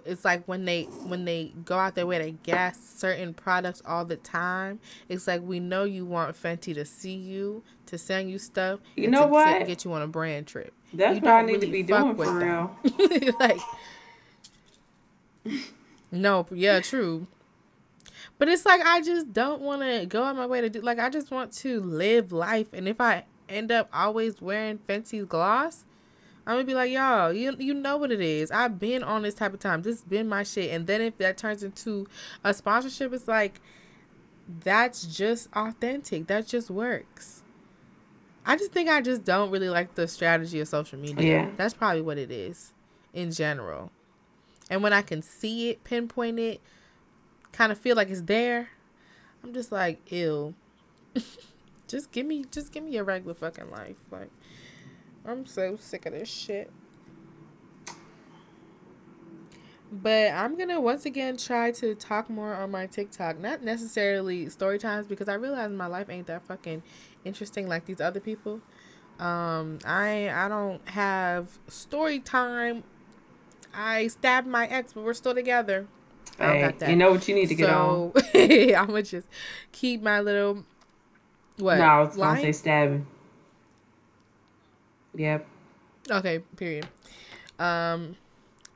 [0.05, 4.05] It's like when they when they go out their way to gas certain products all
[4.05, 4.79] the time.
[5.09, 8.79] It's like we know you want Fenty to see you to send you stuff.
[8.95, 9.59] You know to, what?
[9.59, 10.73] To get you on a brand trip.
[10.93, 12.75] that's You what I need to be doing for real.
[13.39, 13.59] like
[16.11, 17.25] no yeah true
[18.37, 20.99] but it's like i just don't want to go out my way to do like
[20.99, 25.83] i just want to live life and if i end up always wearing Fenty gloss
[26.47, 28.51] i'm gonna be like y'all you, you know what it is.
[28.51, 29.81] I've been on this type of time.
[29.81, 30.71] This has been my shit.
[30.71, 32.07] And then if that turns into
[32.43, 33.61] a sponsorship it's like
[34.63, 36.27] that's just authentic.
[36.27, 37.43] That just works.
[38.43, 41.43] I just think i just don't really like the strategy of social media.
[41.43, 41.49] Yeah.
[41.57, 42.73] that's probably what it is
[43.13, 43.91] in general.
[44.69, 46.61] And when I can see it, pinpoint it,
[47.51, 48.69] kind of feel like it's there,
[49.43, 50.53] I'm just like, ew.
[51.87, 53.97] just give me, just give me a regular fucking life.
[54.09, 54.29] Like,
[55.25, 56.71] I'm so sick of this shit.
[59.91, 63.37] But I'm gonna once again try to talk more on my TikTok.
[63.39, 66.81] Not necessarily story times because I realize my life ain't that fucking
[67.25, 68.61] interesting like these other people.
[69.19, 72.83] Um, I I don't have story time.
[73.73, 75.87] I stabbed my ex, but we're still together.
[76.39, 76.89] I don't Hey, got that.
[76.89, 78.13] you know what you need to get on.
[78.33, 79.27] so I'm gonna just
[79.73, 80.63] keep my little
[81.57, 81.79] what?
[81.79, 83.05] No, I was gonna say stabbing.
[85.15, 85.45] Yep.
[86.09, 86.87] Okay, period.
[87.59, 88.15] Um,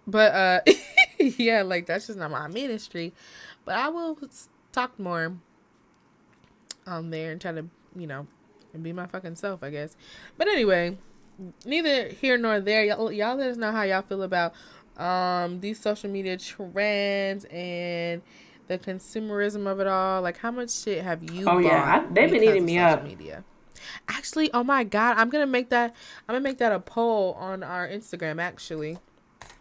[0.07, 0.59] but uh,
[1.19, 3.13] yeah, like that's just not my ministry.
[3.63, 4.17] But I will
[4.71, 5.33] talk more
[6.85, 7.65] on there and try to,
[7.95, 8.27] you know,
[8.73, 9.95] and be my fucking self, I guess.
[10.37, 10.97] But anyway,
[11.65, 12.83] neither here nor there.
[12.85, 14.53] Y'all, y'all let us know how y'all feel about
[14.97, 18.21] um these social media trends and
[18.67, 20.21] the consumerism of it all.
[20.21, 21.47] Like, how much shit have you?
[21.47, 22.01] Oh, yeah.
[22.07, 23.03] I- they've been eating me social up.
[23.03, 23.43] Media.
[24.07, 25.95] Actually, oh my god, I'm gonna make that.
[26.27, 28.41] I'm gonna make that a poll on our Instagram.
[28.41, 28.97] Actually,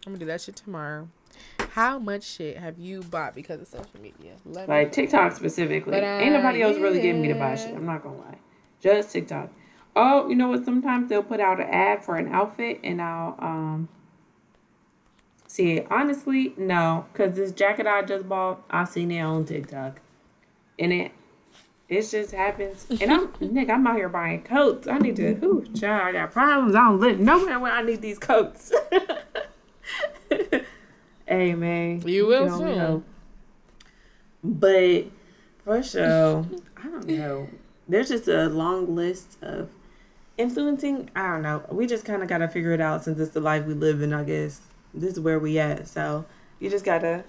[0.06, 1.08] I'm gonna do that shit tomorrow.
[1.72, 4.36] How much shit have you bought because of social media?
[4.44, 5.92] Let me Like TikTok specifically.
[5.92, 7.74] But, Ain't nobody else really getting me to buy shit.
[7.74, 8.38] I'm not gonna lie.
[8.80, 9.50] Just TikTok.
[9.96, 10.64] Oh, you know what?
[10.64, 13.88] Sometimes they'll put out an ad for an outfit and I'll um
[15.54, 20.00] See, honestly, no, because this jacket I just bought, I seen it on TikTok,
[20.80, 21.12] and it
[21.88, 22.86] it just happens.
[23.00, 24.88] And I'm Nick, I'm out here buying coats.
[24.88, 25.34] I need to.
[25.34, 26.74] Who child, I got problems.
[26.74, 28.72] I don't live nowhere when I need these coats.
[31.26, 32.78] hey man, you will soon.
[32.78, 33.02] Know.
[34.42, 35.06] But
[35.64, 37.48] for sure, I don't know.
[37.88, 39.70] There's just a long list of
[40.38, 41.10] influencing.
[41.14, 41.64] I don't know.
[41.70, 44.00] We just kind of got to figure it out since it's the life we live
[44.02, 44.12] in.
[44.12, 44.60] I guess
[44.92, 45.86] this is where we at.
[45.88, 46.24] So
[46.60, 47.24] you just gotta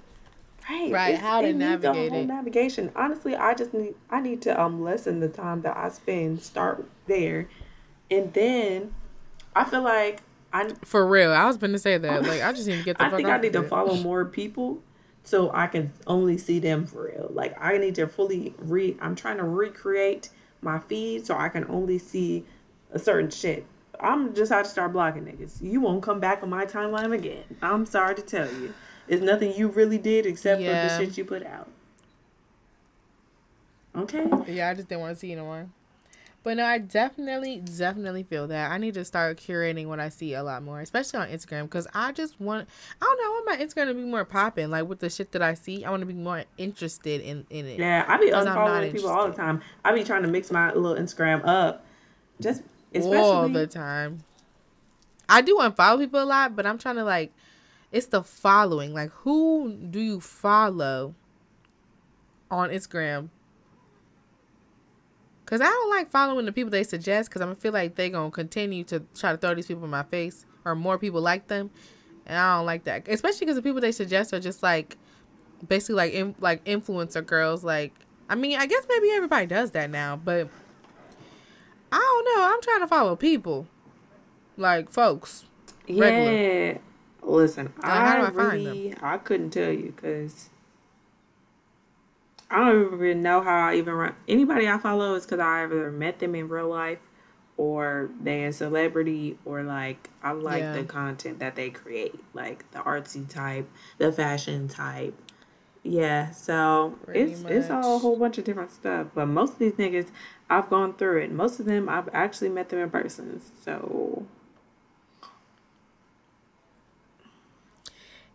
[0.69, 0.91] right.
[0.91, 1.15] Right.
[1.17, 2.25] How to navigate it.
[2.25, 2.91] navigation.
[2.95, 6.85] Honestly i just need i need to um lessen the time that i spend start
[7.07, 7.47] there
[8.09, 8.93] and then
[9.55, 10.21] i feel like
[10.53, 11.31] i for real.
[11.31, 12.23] I was gonna say that.
[12.23, 13.69] Like i just need to get the i think i need to it.
[13.69, 14.79] follow more people
[15.23, 17.29] so i can only see them for real.
[17.33, 20.29] Like i need to fully re i'm trying to recreate
[20.61, 22.45] my feed so i can only see
[22.91, 23.65] a certain shit.
[23.99, 25.61] I'm just have to start blocking niggas.
[25.61, 27.43] You won't come back on my timeline again.
[27.61, 28.73] I'm sorry to tell you
[29.07, 30.87] it's nothing you really did except yeah.
[30.87, 31.67] for the shit you put out.
[33.95, 34.27] Okay.
[34.47, 35.67] Yeah, I just didn't want to see you no more.
[36.43, 40.35] But no, I definitely, definitely feel that I need to start curating what I see
[40.35, 42.69] a lot more, especially on Instagram, because I just want,
[43.01, 44.69] I don't know, I want my Instagram to be more popping.
[44.69, 47.65] Like with the shit that I see, I want to be more interested in, in
[47.65, 47.79] it.
[47.79, 49.63] Yeah, I be unfollowing people all the time.
[49.83, 51.83] I be trying to mix my little Instagram up,
[52.39, 52.61] just
[52.93, 54.19] especially all the time.
[55.27, 57.33] I do unfollow people a lot, but I'm trying to like
[57.95, 58.93] it's the following.
[58.93, 61.15] Like, who do you follow
[62.51, 63.29] on Instagram?
[65.45, 67.95] Cause I don't like following the people they suggest, cause I'm going to feel like
[67.95, 71.21] they're gonna continue to try to throw these people in my face, or more people
[71.21, 71.69] like them,
[72.25, 73.07] and I don't like that.
[73.07, 74.97] Especially because the people they suggest are just like,
[75.65, 77.63] basically like in, like influencer girls.
[77.63, 77.93] Like,
[78.27, 80.49] I mean, I guess maybe everybody does that now, but
[81.91, 82.51] I don't know.
[82.51, 83.67] I'm trying to follow people,
[84.57, 85.45] like folks.
[85.87, 86.79] Yeah,
[87.25, 90.49] Listen, I, I really, I couldn't tell you because
[92.51, 94.15] I don't even know how I even run.
[94.27, 96.99] Anybody I follow is because I either met them in real life
[97.57, 100.73] or they a celebrity or like I like yeah.
[100.73, 103.67] the content that they create, like the artsy type,
[103.97, 105.15] the fashion type.
[105.81, 107.51] Yeah, so Pretty it's much.
[107.51, 109.07] it's all a whole bunch of different stuff.
[109.15, 110.07] But most of these niggas,
[110.49, 111.31] I've gone through it.
[111.31, 113.41] Most of them, I've actually met them in person.
[113.63, 114.25] So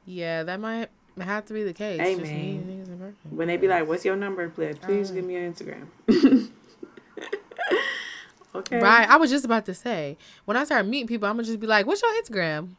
[0.06, 0.88] Yeah, that might
[1.18, 1.98] have to be the case.
[1.98, 4.78] Man, when they be like, "What's your number, please?
[4.78, 5.86] Please uh, give me your Instagram."
[8.54, 8.80] okay.
[8.80, 9.08] Right.
[9.08, 11.66] I was just about to say when I start meeting people, I'm gonna just be
[11.66, 12.76] like, "What's your Instagram?"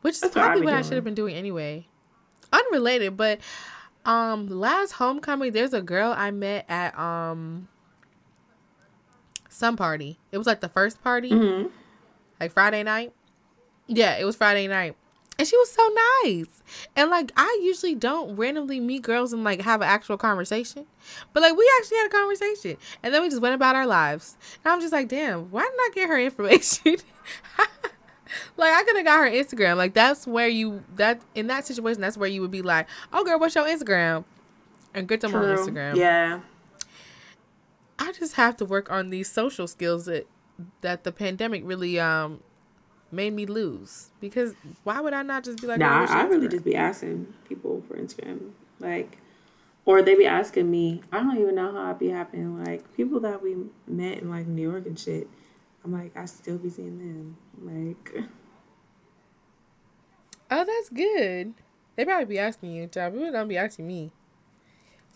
[0.00, 1.86] Which is That's probably what, what I should have been doing anyway.
[2.52, 3.40] Unrelated, but
[4.04, 7.68] um, last homecoming, there's a girl I met at um
[9.48, 10.18] some party.
[10.30, 11.68] It was like the first party, mm-hmm.
[12.40, 13.12] like Friday night.
[13.86, 14.96] Yeah, it was Friday night
[15.38, 15.90] and she was so
[16.24, 16.62] nice.
[16.94, 20.86] And like I usually don't randomly meet girls and like have an actual conversation.
[21.32, 22.76] But like we actually had a conversation.
[23.02, 24.36] And then we just went about our lives.
[24.64, 26.96] And I'm just like, damn, why didn't I get her information?
[28.56, 29.76] like I could have got her Instagram.
[29.76, 33.24] Like that's where you that in that situation that's where you would be like, Oh
[33.24, 34.24] girl, what's your Instagram?
[34.94, 35.50] And get them True.
[35.50, 35.96] on Instagram.
[35.96, 36.40] Yeah.
[37.98, 40.26] I just have to work on these social skills that
[40.82, 42.40] that the pandemic really um
[43.14, 45.78] made me lose because why would I not just be like?
[45.78, 48.50] Nah, I, I really just be asking people for Instagram,
[48.80, 49.18] like,
[49.84, 51.02] or they be asking me.
[51.12, 52.62] I don't even know how it be happening.
[52.62, 53.56] Like people that we
[53.86, 55.28] met in like New York and shit.
[55.84, 57.36] I'm like, I still be seeing them.
[57.60, 58.24] Like,
[60.50, 61.54] oh, that's good.
[61.96, 63.12] They probably be asking you, job.
[63.12, 64.10] People don't be asking me.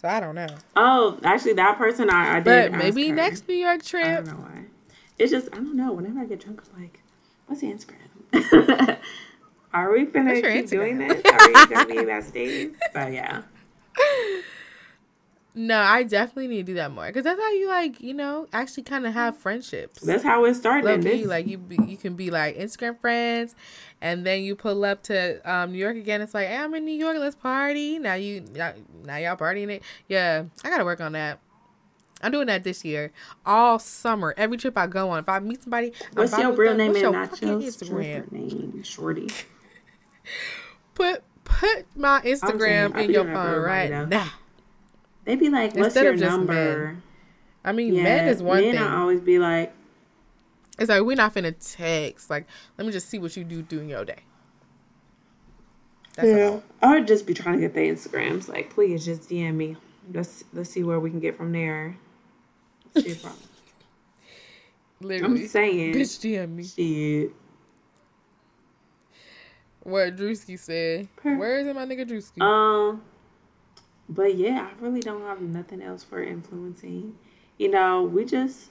[0.01, 0.47] So I don't know.
[0.77, 2.71] Oh, actually, that person I, I did.
[2.71, 4.07] But maybe next New York trip.
[4.07, 4.65] I don't know why.
[5.19, 5.93] It's just I don't know.
[5.93, 7.03] Whenever I get drunk, I'm like,
[7.49, 7.97] What's Instagram?
[9.73, 10.71] Are we gonna keep Instagram?
[10.71, 11.25] doing this?
[11.25, 12.75] Are we gonna be besties?
[12.93, 13.43] So yeah.
[15.55, 18.47] No, I definitely need to do that more because that's how you like, you know,
[18.53, 20.01] actually kind of have friendships.
[20.03, 21.05] That's how it started.
[21.05, 23.57] Low like you, be, you can be like Instagram friends,
[24.01, 26.21] and then you pull up to um, New York again.
[26.21, 27.17] It's like, hey, I'm in New York.
[27.19, 27.99] Let's party.
[27.99, 28.75] Now you, now,
[29.05, 29.83] now y'all partying it.
[30.07, 31.41] Yeah, I gotta work on that.
[32.21, 33.13] I'm doing that this year,
[33.47, 34.35] all summer.
[34.37, 37.41] Every trip I go on, if I meet somebody, what's your real name and not
[37.41, 39.29] your Instagram name, Shorty?
[40.95, 44.05] Put put my Instagram saying, in your phone right now.
[44.05, 44.33] now.
[45.25, 47.03] They be like, "What's Instead your number?" Men.
[47.65, 48.83] I mean, yeah, men is one men thing.
[48.83, 49.73] I always be like,
[50.79, 52.31] "It's like we're not finna text.
[52.31, 52.47] Like,
[52.77, 54.21] let me just see what you do during your day."
[56.17, 58.49] That's yeah, I would just be trying to get the Instagrams.
[58.49, 59.77] Like, please just DM me.
[60.13, 61.97] Let's let's see where we can get from there.
[65.01, 65.43] Literally.
[65.43, 65.95] I'm saying.
[65.95, 66.65] Bitch DM me.
[66.65, 67.33] Shit.
[69.83, 71.09] what Drewski said.
[71.17, 71.37] Per.
[71.37, 72.43] Where is it, my nigga Drewski?
[72.43, 73.03] Um,
[74.09, 77.17] but yeah, I really don't have nothing else for influencing.
[77.59, 78.71] You know, we just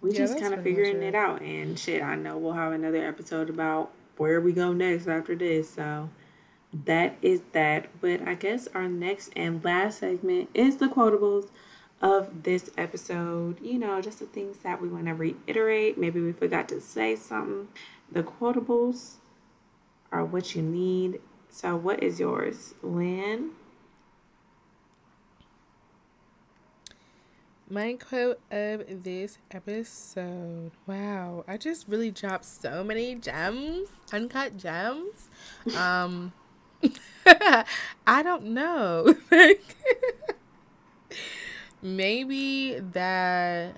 [0.00, 2.02] we yeah, just kind of figuring it out, and shit.
[2.02, 5.70] I know we'll have another episode about where we go next after this.
[5.70, 6.08] So
[6.84, 7.88] that is that.
[8.00, 11.48] But I guess our next and last segment is the quotables
[12.00, 13.60] of this episode.
[13.60, 15.98] You know, just the things that we want to reiterate.
[15.98, 17.68] Maybe we forgot to say something.
[18.10, 19.16] The quotables
[20.12, 21.20] are what you need.
[21.48, 23.52] So, what is yours, Lynn?
[27.68, 30.70] My quote of this episode.
[30.86, 35.28] Wow, I just really dropped so many gems, uncut gems.
[35.76, 36.32] Um,
[37.26, 39.16] I don't know.
[41.86, 43.76] maybe that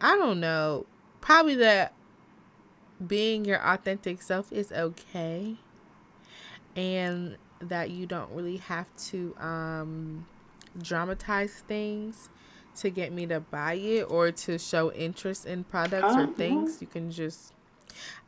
[0.00, 0.86] I don't know.
[1.20, 1.92] Probably that
[3.04, 5.56] being your authentic self is okay
[6.76, 10.26] and that you don't really have to um
[10.80, 12.28] dramatize things
[12.76, 16.80] to get me to buy it or to show interest in products or things.
[16.80, 17.52] You can just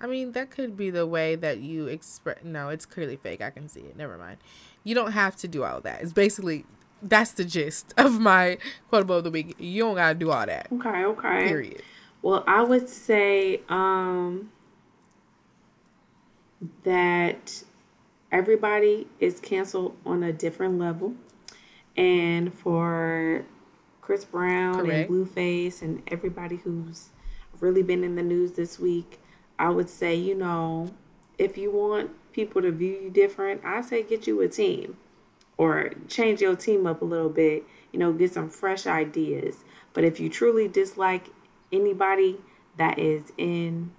[0.00, 2.38] I mean, that could be the way that you express.
[2.42, 3.40] No, it's clearly fake.
[3.40, 3.96] I can see it.
[3.96, 4.38] Never mind.
[4.82, 6.02] You don't have to do all that.
[6.02, 6.64] It's basically
[7.02, 8.58] that's the gist of my
[8.90, 9.56] quotable of the week.
[9.58, 10.68] You don't gotta do all that.
[10.72, 11.48] Okay, okay.
[11.48, 11.82] Period.
[12.22, 14.50] Well, I would say um
[16.84, 17.62] that
[18.30, 21.14] everybody is canceled on a different level.
[21.96, 23.44] And for
[24.00, 25.10] Chris Brown Correct.
[25.10, 27.08] and Blueface and everybody who's
[27.60, 29.18] really been in the news this week,
[29.58, 30.90] I would say, you know,
[31.38, 34.96] if you want people to view you different, I say get you a team
[35.60, 39.62] or change your team up a little bit, you know, get some fresh ideas.
[39.92, 41.28] But if you truly dislike
[41.70, 42.38] anybody
[42.78, 43.90] that is in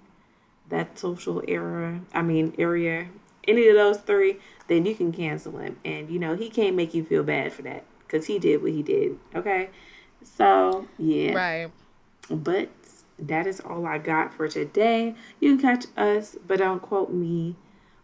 [0.70, 3.10] that social era, I mean, area,
[3.48, 4.40] any of those three,
[4.70, 5.78] then you can cancel him.
[5.86, 8.72] And, you know, he can't make you feel bad for that because he did what
[8.72, 9.20] he did.
[9.36, 9.70] Okay.
[10.24, 11.34] So, yeah.
[11.34, 11.72] Right.
[12.28, 12.70] But
[13.20, 15.14] that is all I got for today.
[15.40, 17.56] You can catch us, but don't quote me,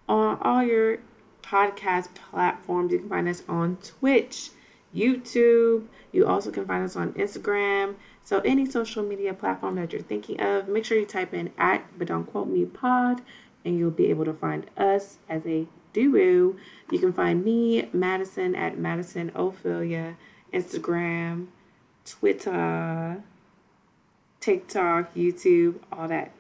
[0.08, 1.00] on all your
[1.48, 2.92] podcast platforms.
[2.92, 4.50] You can find us on Twitch,
[4.96, 5.86] YouTube.
[6.12, 7.96] You also can find us on Instagram.
[8.24, 11.86] So any social media platform that you're thinking of, make sure you type in at
[11.98, 13.22] but don't quote me pod
[13.64, 16.56] and you'll be able to find us as a duo.
[16.92, 20.16] You can find me, Madison, at Madison Ophelia,
[20.54, 21.48] Instagram,
[22.06, 23.24] Twitter,
[24.40, 26.32] TikTok, YouTube, all that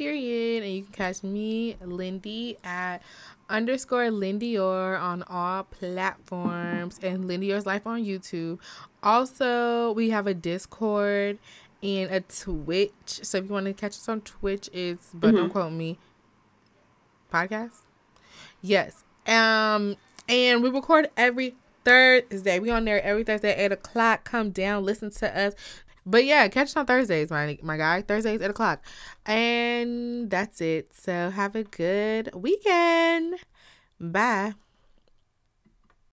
[0.00, 0.62] period.
[0.62, 3.02] And you can catch me, Lindy, at
[3.50, 8.58] underscore Lindior on all platforms and Lindior's Life on YouTube.
[9.02, 11.38] Also, we have a Discord
[11.82, 12.92] and a Twitch.
[13.06, 15.36] So if you want to catch us on Twitch, it's but mm-hmm.
[15.36, 15.98] don't quote me.
[17.32, 17.82] Podcast?
[18.62, 19.04] Yes.
[19.26, 19.96] Um
[20.28, 22.58] and we record every Thursday.
[22.58, 24.24] We on there every Thursday at 8 o'clock.
[24.24, 25.54] Come down, listen to us.
[26.06, 28.02] But yeah, catch on Thursdays, my my guy.
[28.02, 28.84] Thursdays eight o'clock,
[29.26, 30.94] and that's it.
[30.94, 33.36] So have a good weekend.
[34.00, 34.54] Bye.